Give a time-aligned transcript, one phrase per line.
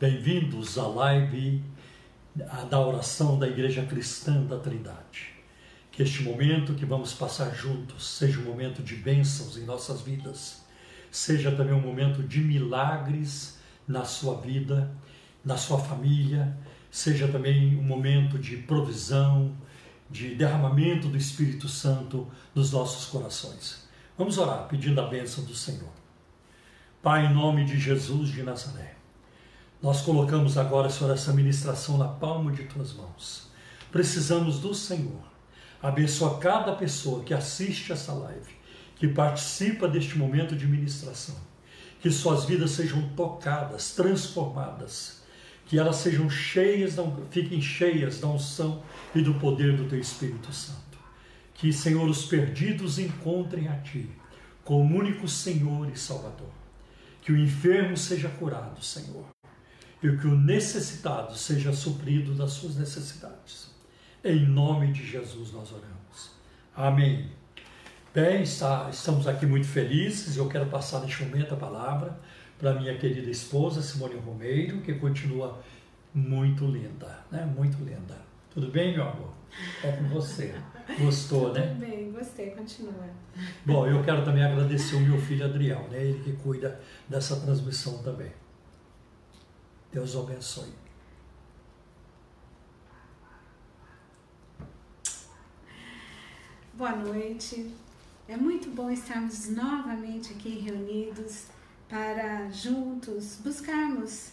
[0.00, 1.62] Bem-vindos à live
[2.70, 5.34] da oração da Igreja Cristã da Trindade.
[5.92, 10.64] Que este momento que vamos passar juntos seja um momento de bênçãos em nossas vidas,
[11.10, 14.90] seja também um momento de milagres na sua vida,
[15.44, 16.56] na sua família,
[16.90, 19.54] seja também um momento de provisão,
[20.08, 23.86] de derramamento do Espírito Santo nos nossos corações.
[24.16, 25.92] Vamos orar pedindo a bênção do Senhor.
[27.02, 28.99] Pai, em nome de Jesus de Nazaré.
[29.82, 33.48] Nós colocamos agora, Senhor, essa ministração na palma de tuas mãos.
[33.90, 35.22] Precisamos do Senhor.
[35.82, 38.52] Abençoa cada pessoa que assiste essa live,
[38.96, 41.34] que participa deste momento de ministração.
[41.98, 45.22] Que suas vidas sejam tocadas, transformadas.
[45.64, 46.96] Que elas sejam cheias,
[47.30, 48.82] fiquem cheias da unção
[49.14, 50.98] e do poder do teu Espírito Santo.
[51.54, 54.10] Que, Senhor, os perdidos encontrem a Ti
[54.62, 56.52] como único Senhor e Salvador.
[57.22, 59.24] Que o enfermo seja curado, Senhor
[60.02, 63.70] e que o necessitado seja suprido das suas necessidades.
[64.24, 66.30] Em nome de Jesus nós oramos.
[66.74, 67.30] Amém.
[68.14, 70.36] Bem, está, estamos aqui muito felizes.
[70.36, 72.18] Eu quero passar neste momento a palavra
[72.58, 75.62] para minha querida esposa Simone Romeiro, que continua
[76.12, 77.44] muito linda, né?
[77.44, 78.18] Muito linda.
[78.52, 79.32] Tudo bem, meu amor?
[79.82, 80.54] É com você.
[80.98, 81.68] Gostou, né?
[81.68, 82.92] Tudo bem, gostei, continua.
[83.64, 86.02] Bom, eu quero também agradecer o meu filho Adriel, né?
[86.02, 88.32] Ele que cuida dessa transmissão também.
[89.92, 90.72] Deus o abençoe.
[96.74, 97.74] Boa noite.
[98.28, 101.46] É muito bom estarmos novamente aqui reunidos
[101.88, 104.30] para juntos buscarmos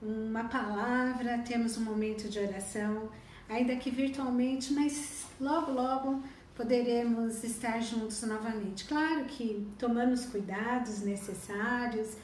[0.00, 3.10] uma palavra, temos um momento de oração,
[3.46, 6.22] ainda que virtualmente, mas logo, logo
[6.54, 8.86] poderemos estar juntos novamente.
[8.86, 12.16] Claro que tomando os cuidados necessários,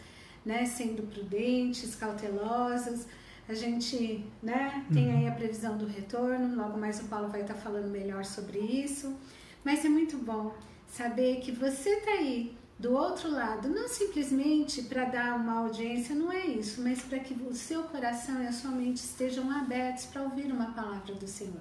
[0.45, 3.07] né, sendo prudentes, cautelosos.
[3.49, 7.55] A gente né, tem aí a previsão do retorno, logo mais o Paulo vai estar
[7.55, 9.17] falando melhor sobre isso.
[9.65, 10.55] Mas é muito bom
[10.87, 16.33] saber que você está aí do outro lado, não simplesmente para dar uma audiência, não
[16.33, 20.23] é isso, mas para que o seu coração e a sua mente estejam abertos para
[20.23, 21.61] ouvir uma palavra do Senhor.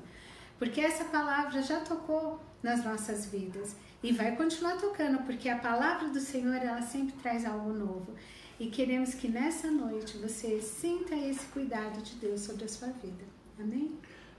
[0.57, 6.07] Porque essa palavra já tocou nas nossas vidas e vai continuar tocando, porque a palavra
[6.07, 8.15] do Senhor ela sempre traz algo novo
[8.59, 13.23] e queremos que nessa noite você sinta esse cuidado de Deus sobre a sua vida.
[13.57, 13.91] Amém?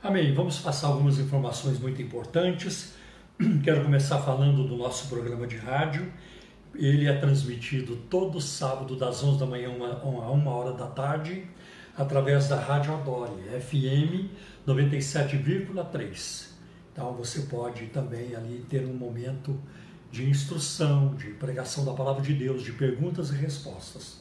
[0.03, 0.35] Amém.
[0.35, 2.93] Vamos passar algumas informações muito importantes.
[3.65, 6.13] Quero começar falando do nosso programa de rádio.
[6.75, 11.45] Ele é transmitido todo sábado, das 11 da manhã a 1 hora da tarde,
[11.97, 14.29] através da Rádio Adore, FM
[14.67, 16.51] 97,3.
[16.93, 19.59] Então você pode também ali ter um momento
[20.11, 24.19] de instrução, de pregação da palavra de Deus, de perguntas e respostas.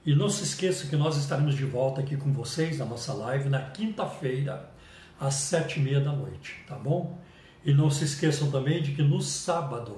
[0.06, 3.48] E não se esqueça que nós estaremos de volta aqui com vocês na nossa live
[3.48, 4.68] na quinta-feira,
[5.18, 7.18] às sete e meia da noite, tá bom?
[7.64, 9.96] E não se esqueçam também de que no sábado,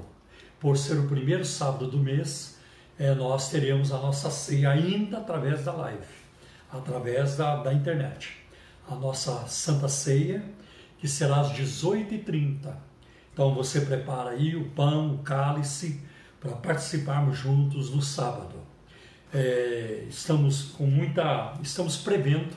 [0.60, 2.56] por ser o primeiro sábado do mês,
[2.96, 6.06] é, nós teremos a nossa ceia ainda através da live,
[6.70, 8.36] através da, da internet.
[8.88, 10.40] A nossa Santa Ceia,
[11.00, 12.72] que será às 18h30.
[13.32, 16.00] Então você prepara aí o pão, o cálice,
[16.38, 18.75] para participarmos juntos no sábado
[19.32, 22.54] é, estamos com muita, estamos prevendo,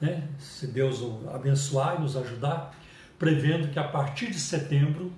[0.00, 1.02] né, se Deus
[1.32, 2.74] abençoar e nos ajudar,
[3.18, 5.12] prevendo que a partir de setembro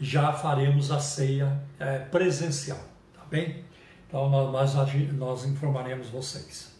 [0.00, 2.80] já faremos a ceia é, presencial,
[3.14, 3.64] tá bem?
[4.06, 4.74] Então nós,
[5.12, 6.76] nós informaremos vocês.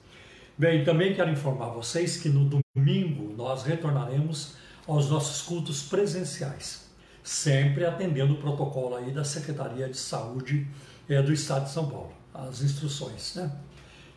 [0.57, 4.57] Bem, também quero informar vocês que no domingo nós retornaremos
[4.87, 6.89] aos nossos cultos presenciais,
[7.23, 10.67] sempre atendendo o protocolo aí da Secretaria de Saúde
[11.09, 13.51] é, do Estado de São Paulo, as instruções, né?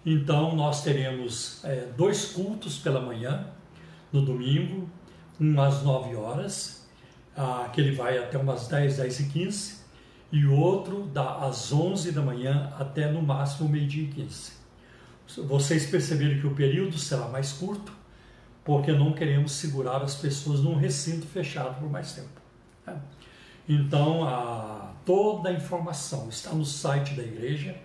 [0.05, 3.47] Então nós teremos é, dois cultos pela manhã
[4.11, 4.89] no domingo,
[5.39, 6.87] um às 9 horas,
[7.35, 9.81] ah, que ele vai até umas 10, 10 e 15,
[10.31, 14.53] e outro da, às 11 da manhã até no máximo meio-dia e 15.
[15.45, 17.91] Vocês perceberam que o período será mais curto,
[18.63, 22.41] porque não queremos segurar as pessoas num recinto fechado por mais tempo.
[22.85, 22.99] Né?
[23.67, 27.75] Então, a, toda a informação está no site da igreja,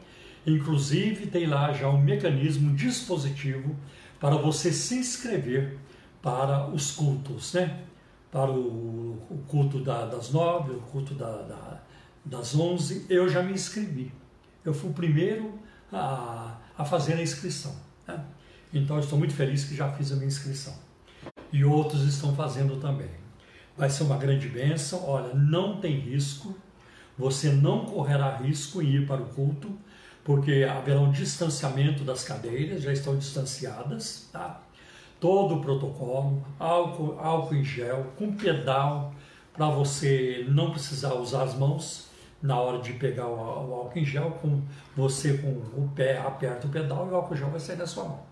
[0.47, 3.77] inclusive tem lá já um mecanismo, um dispositivo
[4.21, 5.77] para você se inscrever
[6.23, 7.83] para os cultos, né?
[8.31, 11.81] Para o, o culto da, das nove, o culto da, da,
[12.25, 14.13] das onze, eu já me inscrevi.
[14.65, 15.59] Eu fui o primeiro
[15.93, 17.75] a, a fazer a inscrição.
[18.07, 18.23] Né?
[18.75, 20.75] Então, estou muito feliz que já fiz a minha inscrição.
[21.53, 23.11] E outros estão fazendo também.
[23.77, 25.09] Vai ser uma grande bênção.
[25.09, 26.55] Olha, não tem risco.
[27.17, 29.71] Você não correrá risco em ir para o culto,
[30.27, 34.61] porque haverá um distanciamento das cadeiras, já estão distanciadas, tá?
[35.21, 39.15] Todo o protocolo, álcool, álcool em gel, com pedal,
[39.53, 42.09] para você não precisar usar as mãos
[42.43, 44.61] na hora de pegar o, o álcool em gel, com
[44.97, 48.03] você com o pé aperta o pedal e o álcool gel vai sair da sua
[48.03, 48.23] mão.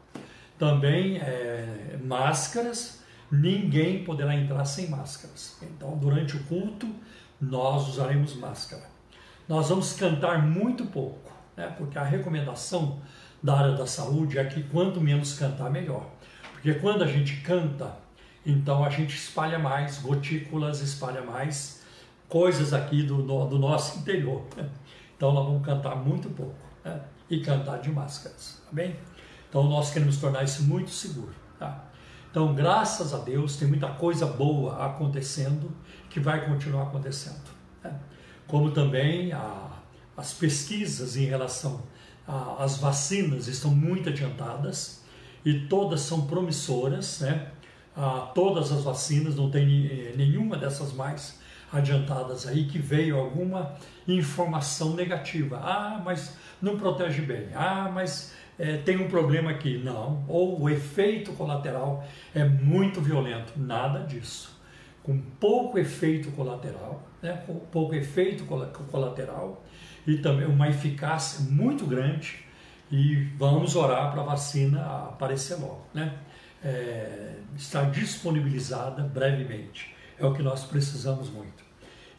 [0.58, 5.58] Também é, máscaras, ninguém poderá entrar sem máscaras.
[5.62, 6.88] Então, durante o culto,
[7.40, 8.82] nós usaremos máscara.
[9.48, 11.23] Nós vamos cantar muito pouco,
[11.56, 11.74] né?
[11.76, 13.00] porque a recomendação
[13.42, 16.06] da área da saúde é que quanto menos cantar, melhor.
[16.52, 17.94] Porque quando a gente canta,
[18.44, 21.82] então a gente espalha mais gotículas, espalha mais
[22.28, 24.42] coisas aqui do, do nosso interior.
[25.16, 27.00] Então nós vamos cantar muito pouco né?
[27.30, 28.96] e cantar de máscaras, tá bem?
[29.48, 31.32] Então nós queremos tornar isso muito seguro.
[31.56, 31.84] Tá?
[32.34, 35.70] Então, graças a Deus, tem muita coisa boa acontecendo
[36.10, 37.48] que vai continuar acontecendo.
[37.82, 37.96] Né?
[38.48, 39.70] Como também a,
[40.16, 41.82] as pesquisas em relação
[42.58, 45.02] às vacinas estão muito adiantadas
[45.44, 47.50] e todas são promissoras, né?
[47.96, 51.38] Ah, todas as vacinas, não tem eh, nenhuma dessas mais
[51.72, 53.76] adiantadas aí que veio alguma
[54.08, 55.60] informação negativa.
[55.62, 57.48] Ah, mas não protege bem.
[57.54, 59.78] Ah, mas é, tem um problema aqui.
[59.78, 60.24] Não.
[60.28, 63.52] Ou o efeito colateral é muito violento.
[63.56, 64.58] Nada disso.
[65.02, 67.42] Com pouco efeito colateral, né?
[67.46, 68.44] com pouco efeito
[68.90, 69.63] colateral
[70.06, 72.44] e também uma eficácia muito grande.
[72.90, 75.86] E vamos orar para a vacina aparecer logo.
[75.92, 76.16] Né?
[76.62, 79.94] É, estar disponibilizada brevemente.
[80.18, 81.64] É o que nós precisamos muito.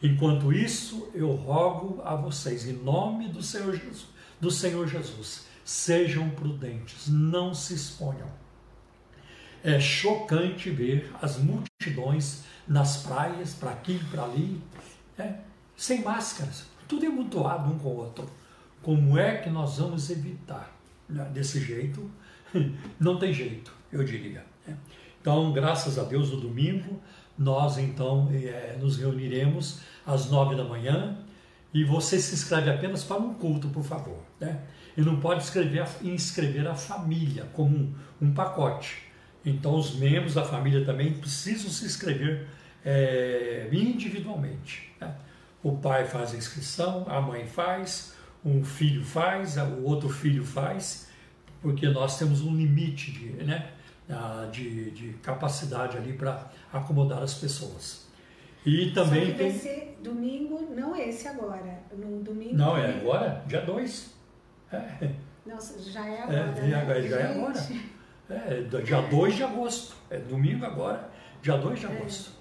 [0.02, 4.06] Enquanto isso, eu rogo a vocês, em nome do Senhor Jesus,
[4.40, 8.30] do Senhor Jesus Sejam prudentes, não se exponham.
[9.64, 14.62] É chocante ver as multidões nas praias, para aqui para ali,
[15.18, 15.38] é,
[15.76, 18.28] sem máscaras, tudo é mutuado um com o outro.
[18.82, 20.74] Como é que nós vamos evitar?
[21.08, 22.10] Né, desse jeito,
[22.98, 24.44] não tem jeito, eu diria.
[24.66, 24.76] Né?
[25.20, 27.00] Então, graças a Deus, no domingo,
[27.38, 31.18] nós então é, nos reuniremos às nove da manhã
[31.72, 34.18] e você se inscreve apenas para um culto, por favor.
[34.40, 34.60] Né?
[34.96, 39.02] e não pode escrever, inscrever a família como um, um pacote.
[39.44, 42.48] Então, os membros da família também precisam se inscrever
[42.84, 44.90] é, individualmente.
[45.00, 45.14] Né?
[45.66, 51.08] O pai faz a inscrição, a mãe faz, um filho faz, o outro filho faz,
[51.60, 53.72] porque nós temos um limite de, né,
[54.52, 58.06] de, de capacidade ali para acomodar as pessoas.
[58.64, 59.58] E também Só que vai tem...
[59.58, 62.54] ser domingo, não esse agora, no domingo.
[62.54, 64.14] Não, é agora, dia 2.
[64.72, 65.10] É.
[65.44, 66.38] Nossa, já é agora.
[66.38, 67.02] É, né?
[67.08, 67.66] já é agora.
[68.30, 69.96] É, dia 2 de agosto.
[70.10, 71.10] É domingo agora,
[71.42, 71.88] dia 2 de é.
[71.88, 72.35] agosto.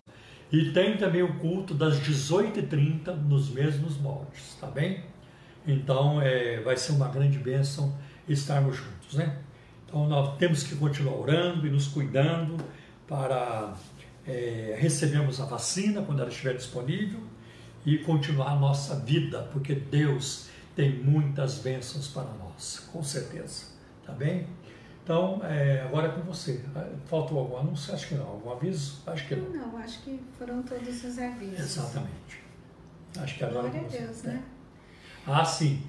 [0.52, 5.04] E tem também o culto das 18h30 nos mesmos moldes, tá bem?
[5.68, 7.98] Então é, vai ser uma grande bênção
[8.28, 9.40] estarmos juntos, né?
[9.86, 12.58] Então nós temos que continuar orando e nos cuidando
[13.08, 13.74] para
[14.28, 17.22] é, recebermos a vacina quando ela estiver disponível
[17.86, 23.68] e continuar a nossa vida, porque Deus tem muitas bênçãos para nós, com certeza.
[24.06, 24.48] Tá bem?
[25.06, 26.60] Então, é, agora é com você.
[27.06, 27.94] Faltou algum anúncio?
[27.94, 28.26] Acho que não.
[28.26, 29.04] Algum aviso?
[29.06, 29.50] Acho que não.
[29.52, 31.60] Não, acho que foram todos os avisos.
[31.60, 32.44] Exatamente.
[33.16, 34.44] Acho que agora Glória a Deus, né?
[35.28, 35.84] Ah, sim.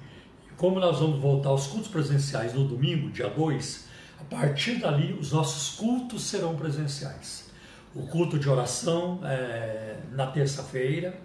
[0.55, 3.87] Como nós vamos voltar aos cultos presenciais no domingo, dia 2,
[4.21, 7.49] a partir dali os nossos cultos serão presenciais.
[7.95, 11.19] O culto de oração é, na terça-feira,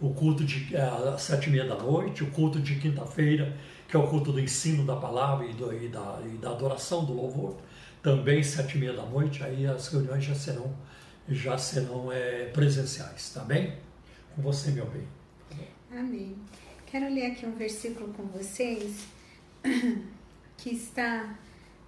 [0.00, 3.56] o culto de às sete e meia da noite, o culto de quinta-feira
[3.88, 7.06] que é o culto do ensino da palavra e, do, e, da, e da adoração,
[7.06, 7.56] do louvor,
[8.02, 10.76] também sete e meia da noite, aí as reuniões já serão,
[11.26, 13.78] já serão é, presenciais, tá bem?
[14.36, 15.08] Com você, meu bem.
[15.90, 16.36] Amém.
[16.86, 19.06] Quero ler aqui um versículo com vocês
[20.58, 21.34] que está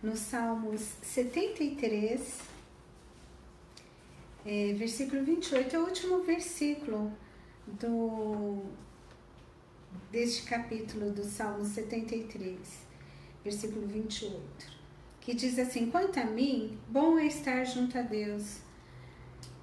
[0.02, 2.38] no Salmos 73,
[4.46, 7.12] é, versículo 28, é o último versículo
[7.66, 8.62] do,
[10.10, 12.58] deste capítulo do Salmo 73,
[13.44, 14.40] versículo 28,
[15.20, 18.58] que diz assim: Quanto a mim, bom é estar junto a Deus.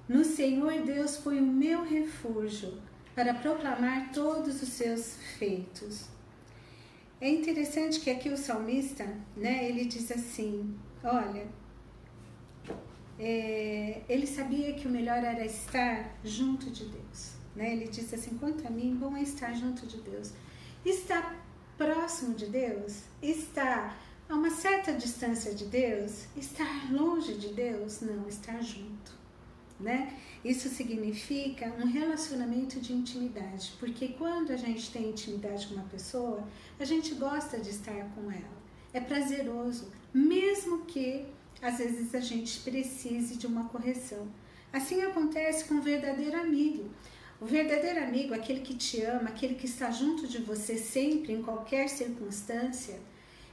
[0.08, 2.80] No Senhor Deus foi o meu refúgio
[3.14, 6.06] para proclamar todos os seus feitos.
[7.20, 9.04] É interessante que aqui o salmista,
[9.36, 11.46] né, ele diz assim: olha,
[13.18, 17.37] é, ele sabia que o melhor era estar junto de Deus.
[17.58, 17.72] Né?
[17.72, 20.32] Ele disse assim: quanto a mim, bom é estar junto de Deus.
[20.84, 21.36] Estar
[21.76, 23.98] próximo de Deus, estar
[24.28, 29.18] a uma certa distância de Deus, estar longe de Deus, não, estar junto.
[29.80, 30.16] Né?
[30.44, 36.46] Isso significa um relacionamento de intimidade, porque quando a gente tem intimidade com uma pessoa,
[36.78, 38.58] a gente gosta de estar com ela.
[38.92, 41.26] É prazeroso, mesmo que
[41.60, 44.28] às vezes a gente precise de uma correção.
[44.72, 46.90] Assim acontece com o verdadeiro amigo.
[47.40, 51.42] O verdadeiro amigo, aquele que te ama, aquele que está junto de você sempre, em
[51.42, 52.98] qualquer circunstância,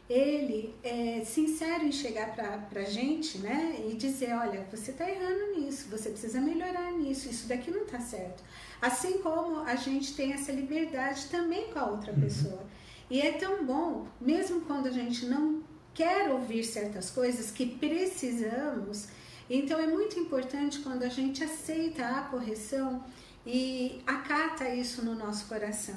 [0.10, 5.60] ele é sincero em chegar para a gente né, e dizer: olha, você está errando
[5.60, 8.44] nisso, você precisa melhorar nisso, isso daqui não está certo.
[8.82, 12.22] Assim como a gente tem essa liberdade também com a outra uhum.
[12.22, 12.64] pessoa.
[13.10, 15.64] E é tão bom, mesmo quando a gente não
[15.94, 19.08] quer ouvir certas coisas que precisamos,
[19.50, 23.04] então é muito importante quando a gente aceita a correção
[23.46, 25.96] e acata isso no nosso coração.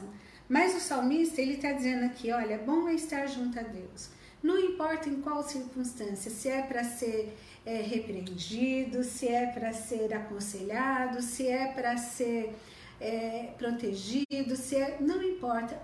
[0.49, 4.11] Mas o salmista, ele está dizendo aqui, olha, é bom é estar junto a Deus.
[4.43, 7.37] Não importa em qual circunstância, se é para ser
[7.67, 12.55] é, repreendido, se é para ser aconselhado, se é para ser
[13.01, 15.81] é, protegido, se é, não importa.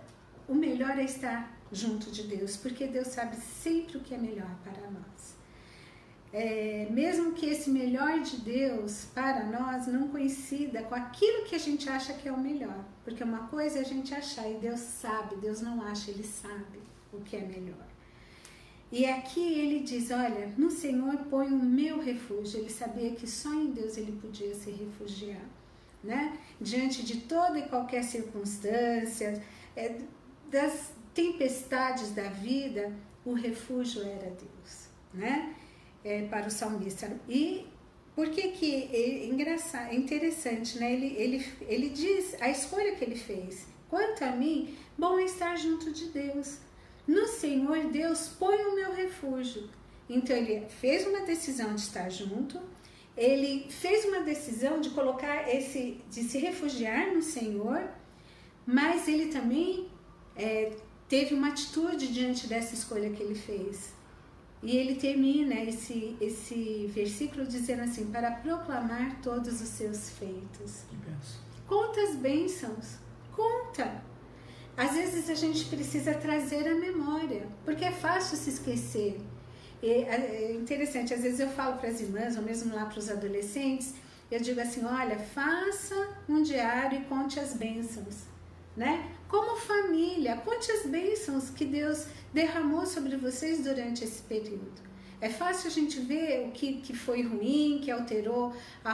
[0.49, 4.51] O melhor é estar junto de Deus, porque Deus sabe sempre o que é melhor
[4.63, 5.14] para nós.
[6.37, 11.59] É, mesmo que esse melhor de Deus para nós não coincida com aquilo que a
[11.61, 14.81] gente acha que é o melhor, porque uma coisa é a gente achar e Deus
[14.81, 16.81] sabe, Deus não acha, Ele sabe
[17.13, 17.87] o que é melhor.
[18.91, 22.61] E aqui ele diz: Olha, no Senhor põe o meu refúgio.
[22.61, 25.45] Ele sabia que só em Deus ele podia se refugiar,
[26.03, 26.39] né?
[26.61, 29.41] Diante de toda e qualquer circunstância,
[29.77, 29.99] é,
[30.51, 32.93] das tempestades da vida,
[33.25, 35.55] o refúgio era Deus, né?
[36.05, 37.11] É, para o salmista.
[37.27, 37.67] E
[38.15, 40.93] por que que é engraçado, é interessante, né?
[40.93, 43.67] Ele, ele, ele diz a escolha que ele fez.
[43.89, 46.59] Quanto a mim, bom é estar junto de Deus.
[47.07, 49.69] No Senhor Deus põe o meu refúgio.
[50.09, 52.61] Então ele fez uma decisão de estar junto,
[53.17, 57.89] ele fez uma decisão de colocar esse, de se refugiar no Senhor,
[58.67, 59.89] mas ele também
[60.37, 60.73] é,
[61.09, 63.93] teve uma atitude diante dessa escolha que ele fez.
[64.65, 70.85] E ele termina esse, esse versículo dizendo assim: para proclamar todos os seus feitos.
[71.69, 72.97] Conta as bênçãos,
[73.31, 74.03] conta.
[74.77, 79.21] Às vezes a gente precisa trazer a memória, porque é fácil se esquecer.
[79.83, 82.99] E é, é interessante, às vezes eu falo para as irmãs, ou mesmo lá para
[82.99, 83.95] os adolescentes,
[84.31, 85.95] eu digo assim: olha, faça
[86.27, 88.34] um diário e conte as bênçãos
[88.77, 89.11] né?
[89.29, 94.83] Como família, conte as bênçãos que Deus derramou sobre vocês durante esse período.
[95.21, 98.55] É fácil a gente ver o que, que foi ruim, que alterou
[98.85, 98.93] a,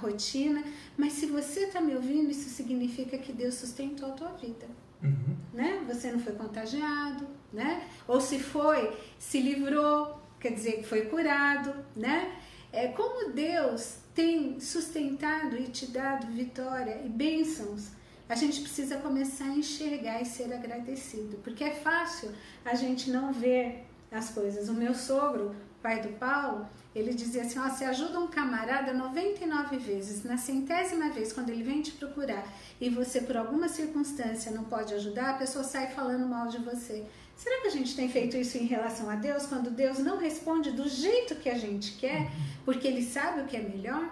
[0.00, 0.64] rotina,
[0.96, 4.66] mas se você está me ouvindo, isso significa que Deus sustentou a tua vida.
[5.02, 5.36] Uhum.
[5.52, 5.84] Né?
[5.86, 7.88] Você não foi contagiado, né?
[8.08, 12.36] Ou se foi, se livrou, quer dizer que foi curado, né?
[12.72, 17.90] É como Deus tem sustentado e te dado vitória e bênçãos
[18.28, 22.30] a gente precisa começar a enxergar e ser agradecido, porque é fácil
[22.64, 24.68] a gente não ver as coisas.
[24.68, 29.76] O meu sogro, pai do Paulo, ele dizia assim: ó, você ajuda um camarada 99
[29.78, 32.46] vezes, na centésima vez, quando ele vem te procurar
[32.80, 37.04] e você, por alguma circunstância, não pode ajudar, a pessoa sai falando mal de você.
[37.34, 40.70] Será que a gente tem feito isso em relação a Deus, quando Deus não responde
[40.70, 42.30] do jeito que a gente quer,
[42.64, 44.08] porque Ele sabe o que é melhor?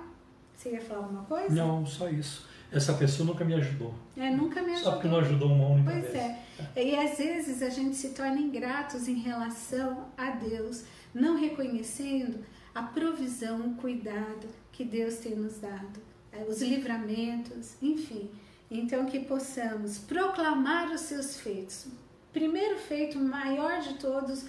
[0.57, 1.55] Você ia falar alguma coisa?
[1.55, 3.95] Não, só isso essa pessoa nunca me ajudou.
[4.17, 4.85] É, nunca me ajudou.
[4.85, 6.37] Só porque não ajudou uma única pois vez.
[6.57, 6.85] Pois é.
[6.85, 12.39] E às vezes a gente se torna ingratos em relação a Deus, não reconhecendo
[12.75, 16.01] a provisão, o cuidado que Deus tem nos dado,
[16.33, 18.31] é, os livramentos, enfim.
[18.71, 21.89] Então que possamos proclamar os seus feitos.
[22.33, 24.45] primeiro feito, o maior de todos,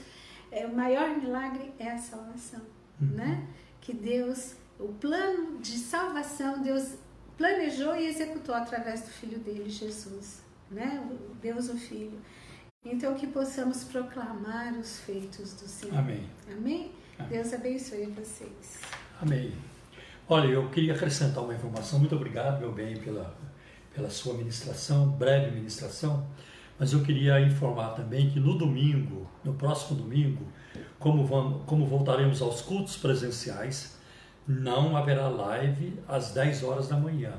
[0.51, 2.61] é, o maior milagre é a salvação,
[3.01, 3.07] uhum.
[3.07, 3.47] né?
[3.81, 6.93] Que Deus, o plano de salvação, Deus
[7.37, 11.03] planejou e executou através do Filho dele, Jesus, né?
[11.41, 12.19] Deus o Filho.
[12.83, 15.97] Então que possamos proclamar os feitos do Senhor.
[15.97, 16.27] Amém.
[16.51, 16.91] Amém?
[17.19, 17.29] Amém.
[17.29, 18.79] Deus abençoe vocês.
[19.21, 19.53] Amém.
[20.27, 21.99] Olha, eu queria acrescentar uma informação.
[21.99, 23.35] Muito obrigado, meu bem, pela,
[23.93, 26.25] pela sua ministração, breve ministração.
[26.79, 30.47] Mas eu queria informar também que no domingo, no próximo domingo,
[30.97, 33.99] como, vamos, como voltaremos aos cultos presenciais,
[34.47, 37.33] não haverá live às 10 horas da manhã.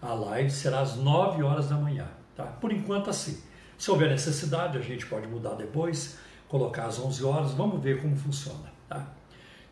[0.00, 2.08] A live será às 9 horas da manhã.
[2.34, 2.44] Tá?
[2.44, 3.40] Por enquanto, assim.
[3.78, 8.16] Se houver necessidade, a gente pode mudar depois, colocar às 11 horas, vamos ver como
[8.16, 8.72] funciona.
[8.88, 9.08] Tá?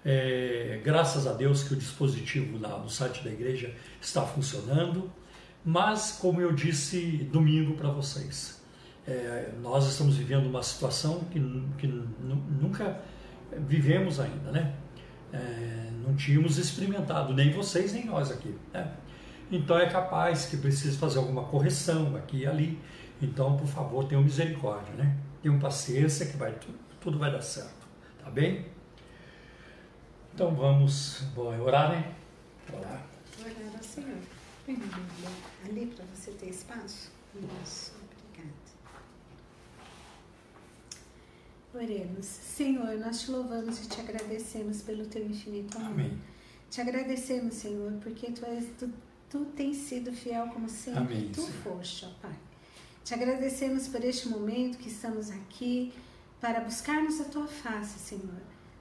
[0.04, 5.12] É, graças a Deus que o dispositivo lá no site da igreja está funcionando,
[5.64, 8.62] mas como eu disse domingo para vocês,
[9.06, 11.38] é, nós estamos vivendo uma situação que,
[11.78, 13.00] que nunca
[13.52, 14.74] vivemos ainda, né?
[15.32, 18.56] É, não tínhamos experimentado, nem vocês nem nós aqui.
[18.72, 18.92] Né?
[19.50, 22.80] Então é capaz que precise fazer alguma correção aqui e ali.
[23.22, 25.16] Então, por favor, tenham misericórdia, né?
[25.42, 27.86] Tenham paciência que vai, tudo, tudo vai dar certo.
[28.22, 28.66] Tá bem?
[30.34, 32.14] Então vamos orar, né?
[32.72, 33.04] Orar.
[33.40, 34.18] Orar ao Senhor.
[35.64, 37.10] Ali para você ter espaço.
[41.72, 42.26] Oremos.
[42.26, 45.92] Senhor, nós te louvamos e te agradecemos pelo teu infinito amor.
[45.92, 46.18] Amém.
[46.70, 48.90] Te agradecemos, Senhor, porque tu, és, tu,
[49.28, 51.62] tu tens sido fiel como sempre Amém, tu Senhor.
[51.62, 52.36] foste, ó Pai.
[53.04, 55.92] Te agradecemos por este momento que estamos aqui
[56.40, 58.40] para buscarmos a tua face, Senhor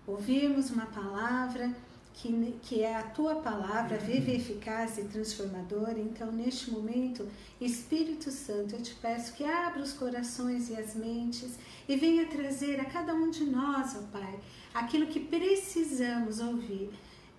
[0.10, 1.72] ouvirmos uma palavra
[2.14, 5.98] que, que é a tua palavra, viva, eficaz e transformadora.
[5.98, 7.28] Então, neste momento,
[7.60, 12.80] Espírito Santo, eu te peço que abra os corações e as mentes e venha trazer
[12.80, 14.40] a cada um de nós, ó Pai,
[14.74, 16.90] aquilo que precisamos ouvir.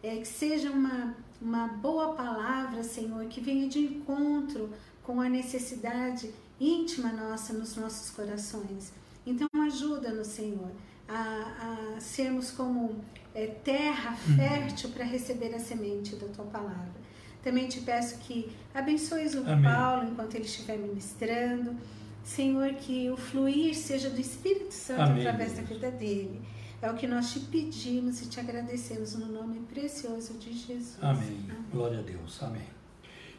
[0.02, 4.70] É, que seja uma, uma boa palavra, Senhor, que venha de encontro
[5.02, 8.94] com a necessidade íntima nossa nos nossos corações.
[9.26, 10.70] Então, ajuda-nos, Senhor
[11.10, 14.36] a, a sermos como é, terra uhum.
[14.36, 17.00] fértil para receber a semente da tua palavra.
[17.42, 19.62] Também te peço que abençoes o Amém.
[19.62, 21.76] Paulo enquanto ele estiver ministrando.
[22.22, 25.26] Senhor, que o fluir seja do Espírito Santo Amém.
[25.26, 26.40] através da vida dele.
[26.82, 30.96] É o que nós te pedimos e te agradecemos no nome precioso de Jesus.
[31.00, 31.40] Amém.
[31.48, 31.64] Amém.
[31.72, 32.42] Glória a Deus.
[32.42, 32.66] Amém.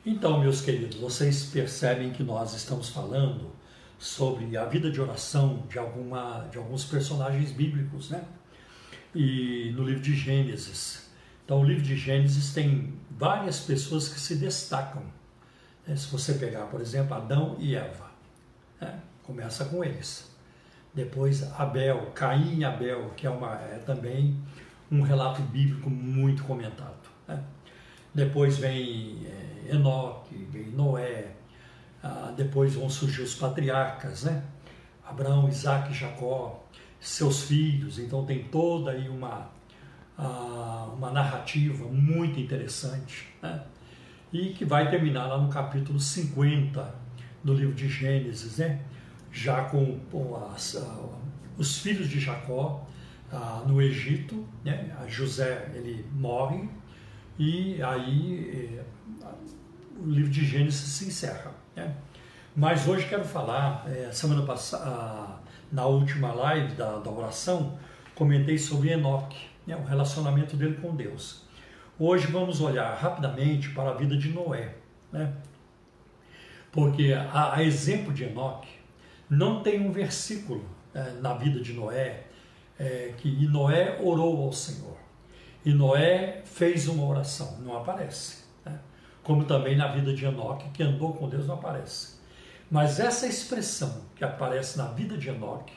[0.06, 3.52] Então, meus queridos, vocês percebem que nós estamos falando
[4.00, 8.24] sobre a vida de oração de, alguma, de alguns personagens bíblicos, né?
[9.14, 11.10] E no livro de Gênesis.
[11.44, 15.04] Então, o livro de Gênesis tem várias pessoas que se destacam.
[15.86, 15.96] Né?
[15.96, 18.10] Se você pegar, por exemplo, Adão e Eva,
[18.80, 19.00] né?
[19.24, 20.30] começa com eles.
[20.94, 24.38] Depois Abel, Caim e Abel, que é, uma, é também
[24.92, 27.10] um relato bíblico muito comentado.
[27.28, 27.42] Né?
[28.14, 31.32] Depois vem é, Enoque, vem Noé,
[32.04, 34.44] ah, depois vão surgir os patriarcas, né?
[35.06, 36.64] Abraão, Isaac e Jacó,
[37.02, 38.00] seus filhos.
[38.00, 39.50] Então tem toda aí uma,
[40.96, 43.64] uma narrativa muito interessante, né?
[44.32, 46.96] E que vai terminar lá no capítulo 50
[47.44, 48.80] do livro de Gênesis, né?
[49.30, 50.82] Já com, com as,
[51.58, 52.88] os filhos de Jacó
[53.68, 54.96] no Egito, né?
[55.10, 56.70] José ele morre
[57.38, 59.26] e aí eh,
[60.00, 61.52] o livro de Gênesis se encerra.
[61.76, 61.96] Né?
[62.56, 65.40] Mas hoje quero falar, é, semana passada,
[65.72, 67.80] na última live da, da oração,
[68.14, 71.44] comentei sobre Enoque, né, o relacionamento dele com Deus.
[71.98, 74.76] Hoje vamos olhar rapidamente para a vida de Noé,
[75.12, 75.34] né?
[76.72, 78.70] porque a, a exemplo de Enoque,
[79.30, 82.26] não tem um versículo é, na vida de Noé
[82.78, 84.98] é, que Noé orou ao Senhor.
[85.64, 88.42] E Noé fez uma oração, não aparece
[89.24, 92.21] como também na vida de Enoque, que andou com Deus, não aparece.
[92.72, 95.74] Mas essa expressão que aparece na vida de Enoque,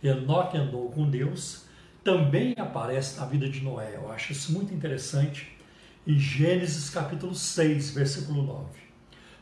[0.00, 1.66] Enoque andou com Deus,
[2.04, 3.96] também aparece na vida de Noé.
[3.96, 5.58] Eu acho isso muito interessante.
[6.06, 8.68] Em Gênesis capítulo 6, versículo 9.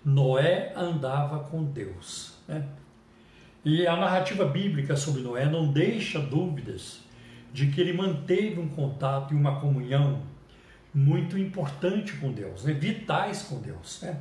[0.02, 2.38] Noé andava com Deus.
[2.48, 2.66] Né?
[3.62, 7.00] E a narrativa bíblica sobre Noé não deixa dúvidas
[7.52, 10.22] de que ele manteve um contato e uma comunhão
[10.94, 12.72] muito importante com Deus, né?
[12.72, 14.00] vitais com Deus.
[14.00, 14.18] Né?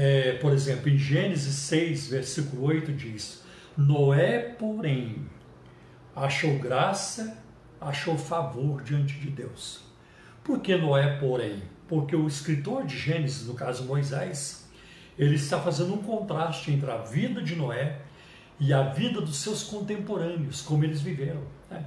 [0.00, 3.42] É, por exemplo, em Gênesis 6, versículo 8 diz:
[3.76, 5.26] Noé, porém,
[6.14, 7.36] achou graça,
[7.80, 9.80] achou favor diante de Deus.
[10.44, 11.64] Por que Noé, porém?
[11.88, 14.68] Porque o escritor de Gênesis, no caso Moisés,
[15.18, 17.98] ele está fazendo um contraste entre a vida de Noé
[18.60, 21.42] e a vida dos seus contemporâneos, como eles viveram.
[21.68, 21.84] Né?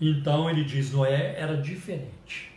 [0.00, 2.52] Então ele diz: Noé era diferente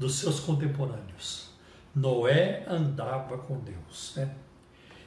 [0.00, 1.49] dos seus contemporâneos.
[1.94, 4.14] Noé andava com Deus.
[4.16, 4.30] Né?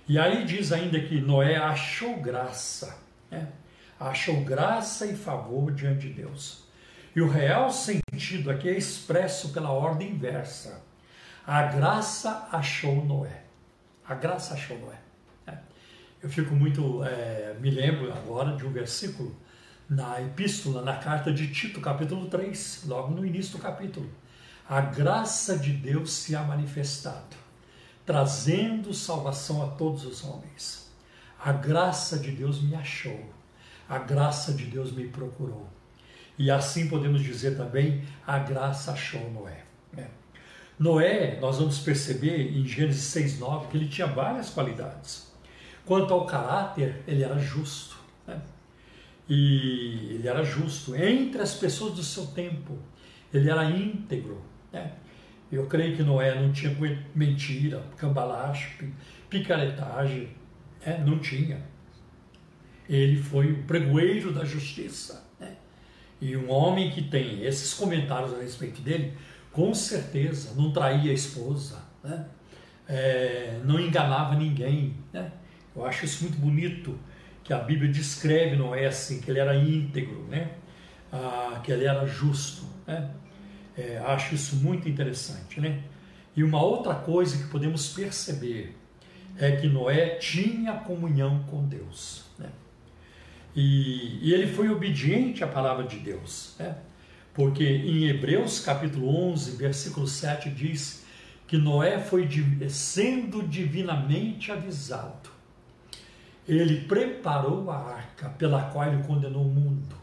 [0.07, 2.97] E aí diz ainda que Noé achou graça,
[3.31, 3.47] né?
[3.99, 6.63] achou graça e favor diante de Deus.
[7.15, 10.81] E o real sentido aqui é expresso pela ordem inversa.
[11.45, 13.43] A graça achou Noé.
[14.07, 14.97] A graça achou Noé.
[15.47, 15.57] É.
[16.21, 19.35] Eu fico muito, é, me lembro agora de um versículo
[19.89, 24.09] na epístola, na carta de Tito, capítulo 3, logo no início do capítulo.
[24.67, 27.35] A graça de Deus se há manifestado,
[28.05, 30.89] trazendo salvação a todos os homens.
[31.37, 33.19] A graça de Deus me achou,
[33.89, 35.67] a graça de Deus me procurou.
[36.37, 39.63] E assim podemos dizer também: a graça achou Noé.
[39.97, 40.07] É.
[40.79, 45.31] Noé, nós vamos perceber em Gênesis 6,9 que ele tinha várias qualidades.
[45.85, 47.97] Quanto ao caráter, ele era justo.
[48.25, 48.41] Né?
[49.27, 52.77] E ele era justo entre as pessoas do seu tempo.
[53.33, 54.52] Ele era íntegro.
[54.73, 54.91] Né?
[55.51, 56.75] Eu creio que Noé não tinha
[57.13, 58.83] mentira, cambalacho,
[59.29, 60.29] picaretagem.
[60.83, 61.03] Né?
[61.05, 61.61] Não tinha.
[62.89, 65.23] Ele foi o pregoeiro da justiça.
[65.39, 65.55] Né?
[66.19, 69.13] E um homem que tem esses comentários a respeito dele,
[69.51, 72.25] com certeza não traía a esposa, né?
[72.85, 74.95] É, não enganava ninguém.
[75.13, 75.31] Né?
[75.75, 76.99] Eu acho isso muito bonito
[77.43, 80.51] que a Bíblia descreve Noé assim, que ele era íntegro, né?
[81.11, 82.63] Ah, que ele era justo.
[82.87, 83.09] Né?
[83.77, 85.59] É, acho isso muito interessante.
[85.59, 85.81] Né?
[86.35, 88.75] E uma outra coisa que podemos perceber
[89.37, 92.25] é que Noé tinha comunhão com Deus.
[92.37, 92.49] Né?
[93.55, 96.55] E, e, ele foi obediente à palavra de Deus.
[96.59, 96.75] Né?
[97.33, 101.03] Porque em Hebreus capítulo 11, versículo 7 diz
[101.47, 102.29] que Noé foi
[102.69, 105.33] sendo divinamente avisado
[106.47, 109.95] ele preparou a arca pela qual ele condenou o mundo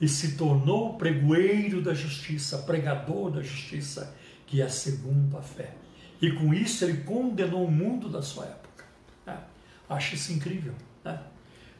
[0.00, 5.74] e se tornou pregoeiro da justiça, pregador da justiça, que é segundo a fé.
[6.20, 8.84] E com isso ele condenou o mundo da sua época.
[9.26, 9.36] É,
[9.88, 10.74] acho isso incrível.
[11.04, 11.20] Né?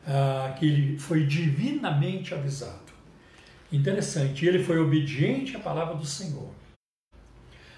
[0.06, 2.90] Ah, que ele foi divinamente avisado.
[3.72, 6.50] Interessante, ele foi obediente à palavra do Senhor.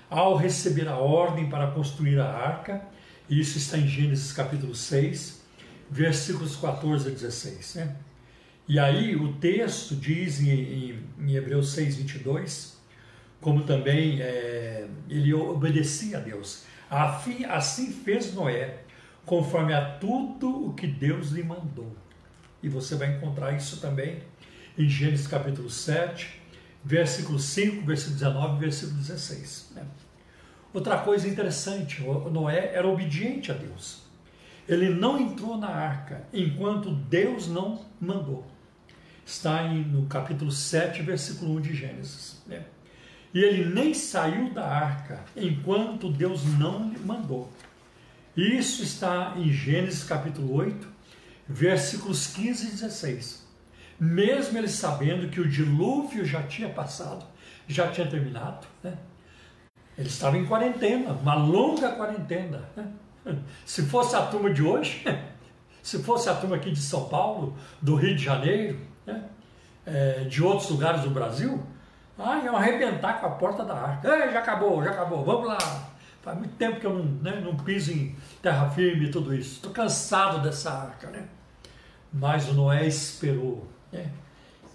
[0.09, 2.83] Ao receber a ordem para construir a arca,
[3.29, 5.43] isso está em Gênesis capítulo 6,
[5.91, 7.75] versículos 14 a 16.
[7.77, 7.97] Né?
[8.69, 12.81] E aí o texto diz em, em, em Hebreus 6, 22,
[13.41, 16.65] como também é, ele obedecia a Deus.
[16.89, 18.83] Assim fez Noé,
[19.27, 21.97] conforme a tudo o que Deus lhe mandou.
[22.63, 24.23] E você vai encontrar isso também
[24.79, 26.41] em Gênesis capítulo 7,
[26.85, 29.73] versículo 5, versículo 19 versículo 16.
[29.75, 29.85] Né?
[30.73, 34.03] Outra coisa interessante, Noé era obediente a Deus.
[34.69, 38.52] Ele não entrou na arca enquanto Deus não mandou.
[39.25, 42.43] Está em, no capítulo 7, versículo 1 de Gênesis.
[42.47, 42.65] Né?
[43.35, 47.51] E ele nem saiu da arca enquanto Deus não lhe mandou.
[48.37, 50.89] Isso está em Gênesis capítulo 8,
[51.49, 53.47] versículos 15 e 16.
[53.99, 57.25] Mesmo ele sabendo que o dilúvio já tinha passado,
[57.69, 58.99] já tinha terminado, né?
[59.97, 62.69] ele estava em quarentena, uma longa quarentena.
[62.77, 63.39] Né?
[63.65, 65.05] Se fosse a turma de hoje,
[65.83, 69.25] se fosse a turma aqui de São Paulo, do Rio de Janeiro, né?
[69.87, 71.63] é, de outros lugares do Brasil,
[72.19, 74.31] ah, iam arrebentar com a porta da arca.
[74.31, 75.59] já acabou, já acabou, vamos lá.
[76.23, 79.57] Faz muito tempo que eu não, né, não piso em terra firme e tudo isso.
[79.57, 81.27] Estou cansado dessa arca, né?
[82.13, 84.11] Mas o Noé esperou né?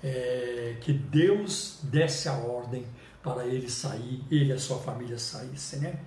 [0.03, 2.85] É, que Deus desse a ordem
[3.23, 5.99] para ele sair, ele e a sua família saíssem, né?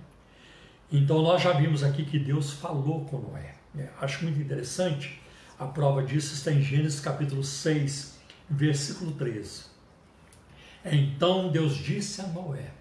[0.91, 3.55] Então nós já vimos aqui que Deus falou com Noé.
[3.77, 5.21] É, acho muito interessante.
[5.59, 8.10] A prova disso está em Gênesis capítulo 6,
[8.51, 9.63] versículo 13.
[10.83, 12.71] Então Deus disse a Noé.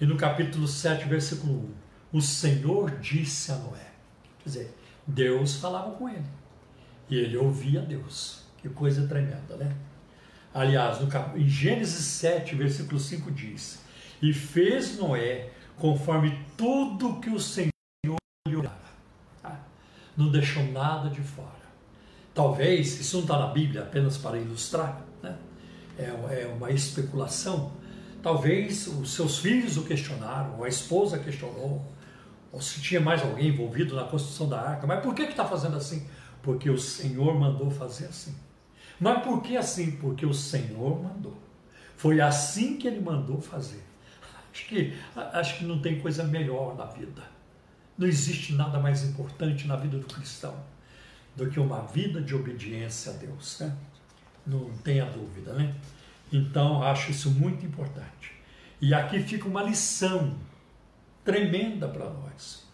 [0.00, 1.70] E no capítulo 7, versículo
[2.12, 3.90] 1, o Senhor disse a Noé.
[4.38, 4.74] Quer dizer,
[5.06, 6.24] Deus falava com ele.
[7.08, 8.44] E ele ouvia Deus.
[8.58, 9.76] Que coisa tremenda, né?
[10.52, 13.82] Aliás, no, em Gênesis 7, versículo 5 diz:
[14.20, 17.70] E fez Noé conforme tudo que o Senhor
[18.48, 18.76] lhe orava.
[19.42, 19.60] Tá?
[20.16, 21.59] Não deixou nada de fora.
[22.40, 25.36] Talvez, isso não está na Bíblia apenas para ilustrar, né?
[25.98, 27.70] é, é uma especulação.
[28.22, 31.84] Talvez os seus filhos o questionaram, ou a esposa questionou,
[32.50, 34.86] ou se tinha mais alguém envolvido na construção da arca.
[34.86, 36.06] Mas por que está fazendo assim?
[36.42, 38.34] Porque o Senhor mandou fazer assim.
[38.98, 39.90] Mas por que assim?
[39.90, 41.36] Porque o Senhor mandou.
[41.94, 43.84] Foi assim que ele mandou fazer.
[44.50, 47.22] Acho que, acho que não tem coisa melhor na vida.
[47.98, 50.54] Não existe nada mais importante na vida do cristão
[51.36, 53.60] do que uma vida de obediência a Deus.
[53.60, 53.76] Né?
[54.46, 55.74] Não tenha dúvida, né?
[56.32, 58.32] Então, acho isso muito importante.
[58.80, 60.34] E aqui fica uma lição
[61.24, 62.66] tremenda para nós.